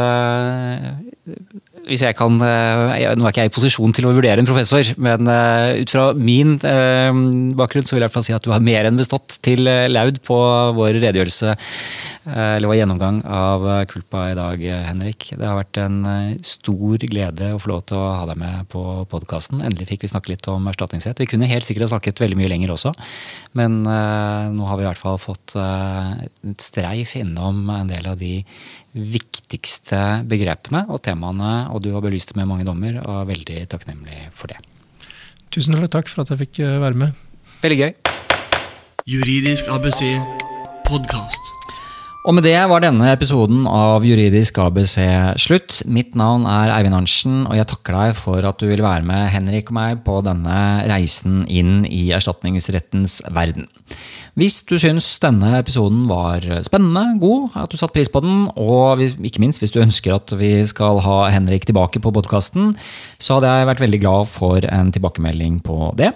hvis 1.88 2.04
jeg 2.04 2.16
kan, 2.16 2.36
eh, 2.40 3.12
Nå 3.16 3.24
er 3.24 3.32
ikke 3.32 3.44
jeg 3.44 3.50
i 3.50 3.54
posisjon 3.54 3.92
til 3.96 4.08
å 4.08 4.14
vurdere 4.16 4.40
en 4.40 4.48
professor, 4.48 4.84
men 5.00 5.28
eh, 5.30 5.82
ut 5.82 5.92
fra 5.92 6.06
min 6.16 6.56
eh, 6.64 7.10
bakgrunn 7.58 7.84
så 7.84 7.94
vil 7.94 8.02
jeg 8.02 8.04
i 8.04 8.06
hvert 8.08 8.16
fall 8.16 8.26
si 8.26 8.36
at 8.36 8.44
du 8.44 8.52
har 8.54 8.64
mer 8.64 8.88
enn 8.88 9.00
bestått 9.00 9.38
til 9.44 9.64
laud 9.64 10.20
på 10.24 10.38
vår 10.76 10.98
redegjørelse, 11.00 11.54
eller 12.24 12.70
vår 12.70 12.78
gjennomgang 12.78 13.18
av 13.28 13.64
Kulpa 13.90 14.22
i 14.30 14.36
dag, 14.38 14.62
Henrik. 14.88 15.26
Det 15.36 15.44
har 15.44 15.58
vært 15.58 15.80
en 15.82 15.98
stor 16.44 17.04
glede 17.04 17.50
å 17.52 17.60
få 17.60 17.72
lov 17.74 17.82
til 17.90 18.00
å 18.00 18.06
ha 18.16 18.24
deg 18.30 18.40
med 18.40 18.70
på 18.72 18.82
podkasten. 19.10 19.60
Endelig 19.60 19.90
fikk 19.90 20.06
vi 20.06 20.12
snakke 20.14 20.32
litt 20.32 20.48
om 20.48 20.64
erstatningsrett. 20.70 21.20
Vi 21.20 21.28
kunne 21.28 21.50
helt 21.50 21.68
sikkert 21.68 21.84
ha 21.84 21.92
snakket 21.92 22.24
veldig 22.24 22.40
mye 22.40 22.52
lenger 22.54 22.72
også, 22.72 22.94
men 23.54 23.82
nå 23.84 24.66
har 24.66 24.78
vi 24.78 24.84
i 24.84 24.88
hvert 24.88 24.98
fall 24.98 25.18
fått 25.22 25.54
et 25.54 26.64
streif 26.64 27.14
innom 27.20 27.62
en 27.70 27.90
del 27.90 28.08
av 28.10 28.18
de 28.18 28.40
viktigste 28.94 30.00
begrepene 30.30 30.84
og 30.90 31.02
temaene, 31.06 31.70
og 31.74 31.82
du 31.82 31.90
har 31.94 32.04
belyst 32.04 32.32
det 32.32 32.38
med 32.40 32.50
mange 32.50 32.66
dommer, 32.66 33.00
og 33.02 33.22
er 33.22 33.30
veldig 33.32 33.64
takknemlig 33.74 34.20
for 34.34 34.52
det. 34.52 34.60
Tusen 35.54 35.76
takk 35.86 36.10
for 36.10 36.24
at 36.24 36.32
jeg 36.32 36.40
fikk 36.46 36.62
eh, 36.66 36.80
være 36.82 36.98
med. 36.98 37.24
Veldig 37.62 37.78
gøy. 37.78 37.92
Juridisk 39.06 39.68
ABC 39.70 40.02
podkast. 40.88 41.43
Og 42.24 42.32
med 42.32 42.46
det 42.46 42.56
var 42.70 42.80
denne 42.80 43.10
episoden 43.12 43.66
av 43.68 44.04
Juridisk 44.08 44.56
ABC 44.62 44.94
slutt. 45.44 45.82
Mitt 45.84 46.14
navn 46.16 46.46
er 46.48 46.70
Eivind 46.72 46.96
Arntzen, 46.96 47.42
og 47.44 47.52
jeg 47.58 47.68
takker 47.68 47.98
deg 47.98 48.14
for 48.16 48.46
at 48.48 48.62
du 48.62 48.64
vil 48.70 48.80
være 48.80 49.04
med 49.04 49.28
Henrik 49.28 49.68
og 49.68 49.76
meg 49.76 50.00
på 50.06 50.22
denne 50.24 50.56
reisen 50.88 51.42
inn 51.52 51.82
i 51.84 52.06
erstatningsrettens 52.16 53.18
verden. 53.28 53.68
Hvis 54.40 54.62
du 54.64 54.78
syns 54.80 55.10
denne 55.20 55.52
episoden 55.58 56.06
var 56.08 56.48
spennende, 56.64 57.20
god, 57.20 57.58
at 57.60 57.68
du 57.68 57.76
satte 57.76 57.98
pris 57.98 58.08
på 58.08 58.24
den, 58.24 58.46
og 58.56 59.04
ikke 59.04 59.44
minst 59.44 59.60
hvis 59.60 59.76
du 59.76 59.82
ønsker 59.84 60.16
at 60.16 60.32
vi 60.40 60.54
skal 60.64 61.04
ha 61.04 61.26
Henrik 61.28 61.68
tilbake 61.68 62.00
på 62.00 62.14
podkasten, 62.16 62.72
så 63.20 63.36
hadde 63.36 63.52
jeg 63.52 63.68
vært 63.74 63.84
veldig 63.84 64.00
glad 64.00 64.32
for 64.32 64.64
en 64.64 64.96
tilbakemelding 64.96 65.60
på 65.68 65.92
det. 66.00 66.14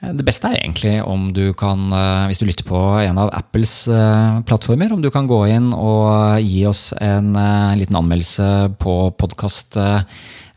Det 0.00 0.24
beste 0.24 0.48
er 0.48 0.62
egentlig 0.62 0.94
om 1.04 1.26
du 1.36 1.50
kan, 1.52 1.82
eh, 1.92 2.28
hvis 2.30 2.40
du 2.40 2.46
lytter 2.48 2.64
på 2.64 2.78
en 3.02 3.18
av 3.20 3.28
Apples 3.36 3.74
eh, 3.92 4.38
plattformer, 4.48 4.94
om 4.94 5.02
du 5.04 5.10
kan 5.12 5.28
gå 5.28 5.42
inn 5.52 5.74
og 5.76 6.40
gi 6.40 6.64
oss 6.70 6.94
en 6.96 7.34
eh, 7.36 7.76
liten 7.82 7.98
anmeldelse 8.00 8.48
på 8.80 8.96
podkast 9.20 9.76
Eh, 9.76 10.02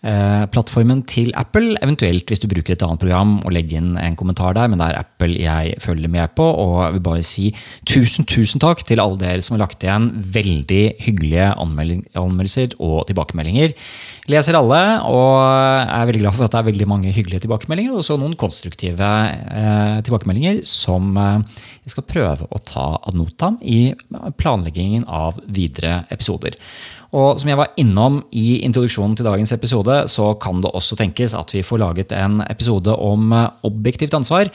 plattformen 0.03 0.99
til 1.07 1.29
Apple, 1.39 1.77
eventuelt 1.79 2.27
hvis 2.27 2.41
du 2.43 2.49
bruker 2.51 2.75
et 2.75 2.83
annet 2.83 2.99
program 2.99 3.37
og 3.39 3.53
legger 3.55 3.79
inn 3.79 3.93
en 3.95 4.17
kommentar 4.19 4.55
der, 4.57 4.67
men 4.67 4.81
det 4.81 4.89
er 4.89 4.99
Apple 4.99 5.37
jeg 5.39 5.77
følger 5.79 6.11
med 6.11 6.33
på. 6.35 6.43
Og 6.43 6.73
jeg 6.81 6.95
vil 6.97 7.03
bare 7.05 7.23
si 7.23 7.45
tusen, 7.87 8.27
tusen 8.27 8.59
takk 8.63 8.83
til 8.87 8.99
alle 8.99 9.19
dere 9.21 9.43
som 9.43 9.55
har 9.55 9.63
lagt 9.63 9.85
igjen 9.85 10.09
veldig 10.35 10.81
hyggelige 11.05 11.49
anmeldelser 11.63 12.75
og 12.83 13.05
tilbakemeldinger. 13.09 13.75
Leser 14.31 14.57
alle, 14.59 14.81
og 15.07 15.39
er 15.39 16.09
veldig 16.09 16.23
glad 16.23 16.35
for 16.37 16.47
at 16.47 16.55
det 16.55 16.61
er 16.61 16.69
veldig 16.71 16.89
mange 16.89 17.13
hyggelige 17.15 17.45
tilbakemeldinger, 17.45 17.93
og 17.93 18.03
også 18.03 18.19
noen 18.19 18.35
konstruktive 18.39 19.11
eh, 19.31 19.99
tilbakemeldinger 20.05 20.63
som 20.67 21.15
eh, 21.19 21.63
jeg 21.83 21.95
skal 21.95 22.07
prøve 22.07 22.49
å 22.49 22.63
ta 22.63 22.87
ad 22.99 23.17
notam 23.19 23.59
i 23.59 23.93
planleggingen 24.39 25.07
av 25.07 25.39
videre 25.47 26.03
episoder. 26.13 26.59
Og 27.13 27.37
som 27.37 27.49
jeg 27.51 27.59
var 27.59 27.73
innom 27.77 28.23
i 28.33 28.63
introduksjonen 28.65 29.13
til 29.17 29.27
dagens 29.27 29.53
episode, 29.53 29.99
så 30.09 30.31
kan 30.41 30.63
det 30.63 30.71
også 30.73 30.97
tenkes 30.97 31.35
at 31.37 31.53
vi 31.53 31.61
får 31.65 31.81
laget 31.83 32.13
en 32.17 32.41
episode 32.49 32.89
om 32.89 33.33
eh, 33.37 33.49
objektivt 33.69 34.15
ansvar. 34.17 34.49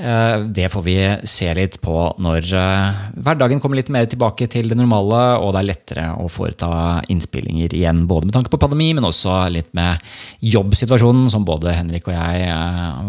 Eh, 0.00 0.46
det 0.48 0.70
får 0.72 0.84
vi 0.86 0.96
se 1.28 1.50
litt 1.58 1.76
på 1.84 1.96
når 2.24 2.48
eh, 2.56 3.02
hverdagen 3.20 3.60
kommer 3.60 3.76
litt 3.76 3.92
mer 3.92 4.08
tilbake 4.08 4.48
til 4.48 4.72
det 4.72 4.78
normale, 4.80 5.20
og 5.44 5.52
det 5.52 5.60
er 5.60 5.68
lettere 5.68 6.06
å 6.16 6.30
foreta 6.32 6.70
innspillinger 7.12 7.76
igjen, 7.76 8.06
både 8.08 8.30
med 8.30 8.38
tanke 8.38 8.52
på 8.54 8.62
pandemi, 8.62 8.94
men 8.96 9.04
også 9.04 9.42
litt 9.52 9.68
med 9.76 10.00
jobbsituasjonen, 10.40 11.28
som 11.32 11.44
både 11.44 11.76
Henrik 11.76 12.08
og 12.08 12.16
jeg 12.16 12.48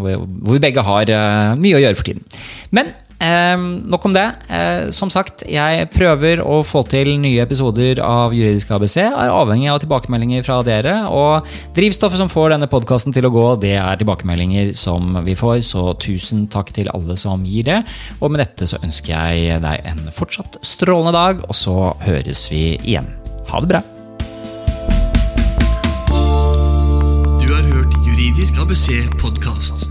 Hvor 0.01 0.51
vi 0.51 0.63
begge 0.67 0.83
har 0.83 1.15
mye 1.55 1.79
å 1.79 1.81
gjøre 1.85 1.99
for 1.99 2.11
tiden. 2.11 2.27
Men 2.75 2.91
Eh, 3.21 3.57
nok 3.85 4.05
om 4.05 4.13
det. 4.13 4.25
Eh, 4.49 4.89
som 4.89 5.09
sagt, 5.13 5.43
jeg 5.45 5.89
prøver 5.93 6.41
å 6.41 6.61
få 6.65 6.81
til 6.89 7.13
nye 7.21 7.43
episoder 7.43 8.01
av 8.01 8.33
Juridisk 8.33 8.71
ABC. 8.73 8.97
Er 9.05 9.33
avhengig 9.33 9.69
av 9.69 9.81
tilbakemeldinger 9.83 10.45
fra 10.47 10.61
dere. 10.65 10.95
Og 11.13 11.45
drivstoffet 11.77 12.17
som 12.17 12.31
får 12.31 12.55
denne 12.55 12.69
podkasten 12.71 13.13
til 13.13 13.29
å 13.29 13.33
gå, 13.33 13.45
det 13.61 13.75
er 13.77 14.01
tilbakemeldinger 14.01 14.73
som 14.77 15.21
vi 15.27 15.37
får. 15.37 15.61
Så 15.69 15.91
tusen 16.01 16.47
takk 16.49 16.73
til 16.73 16.89
alle 16.95 17.17
som 17.19 17.45
gir 17.45 17.69
det. 17.69 17.79
Og 18.19 18.33
med 18.33 18.41
dette 18.41 18.65
så 18.65 18.81
ønsker 18.81 19.13
jeg 19.13 19.61
deg 19.61 19.87
en 19.93 20.03
fortsatt 20.15 20.57
strålende 20.65 21.13
dag, 21.13 21.45
og 21.45 21.57
så 21.57 21.93
høres 22.01 22.47
vi 22.49 22.79
igjen. 22.81 23.13
Ha 23.53 23.61
det 23.61 23.73
bra. 23.75 23.85
Du 27.37 27.47
har 27.53 27.65
hørt 27.69 27.97
Juridisk 28.01 28.57
ABC 28.57 28.87
podkast. 29.21 29.90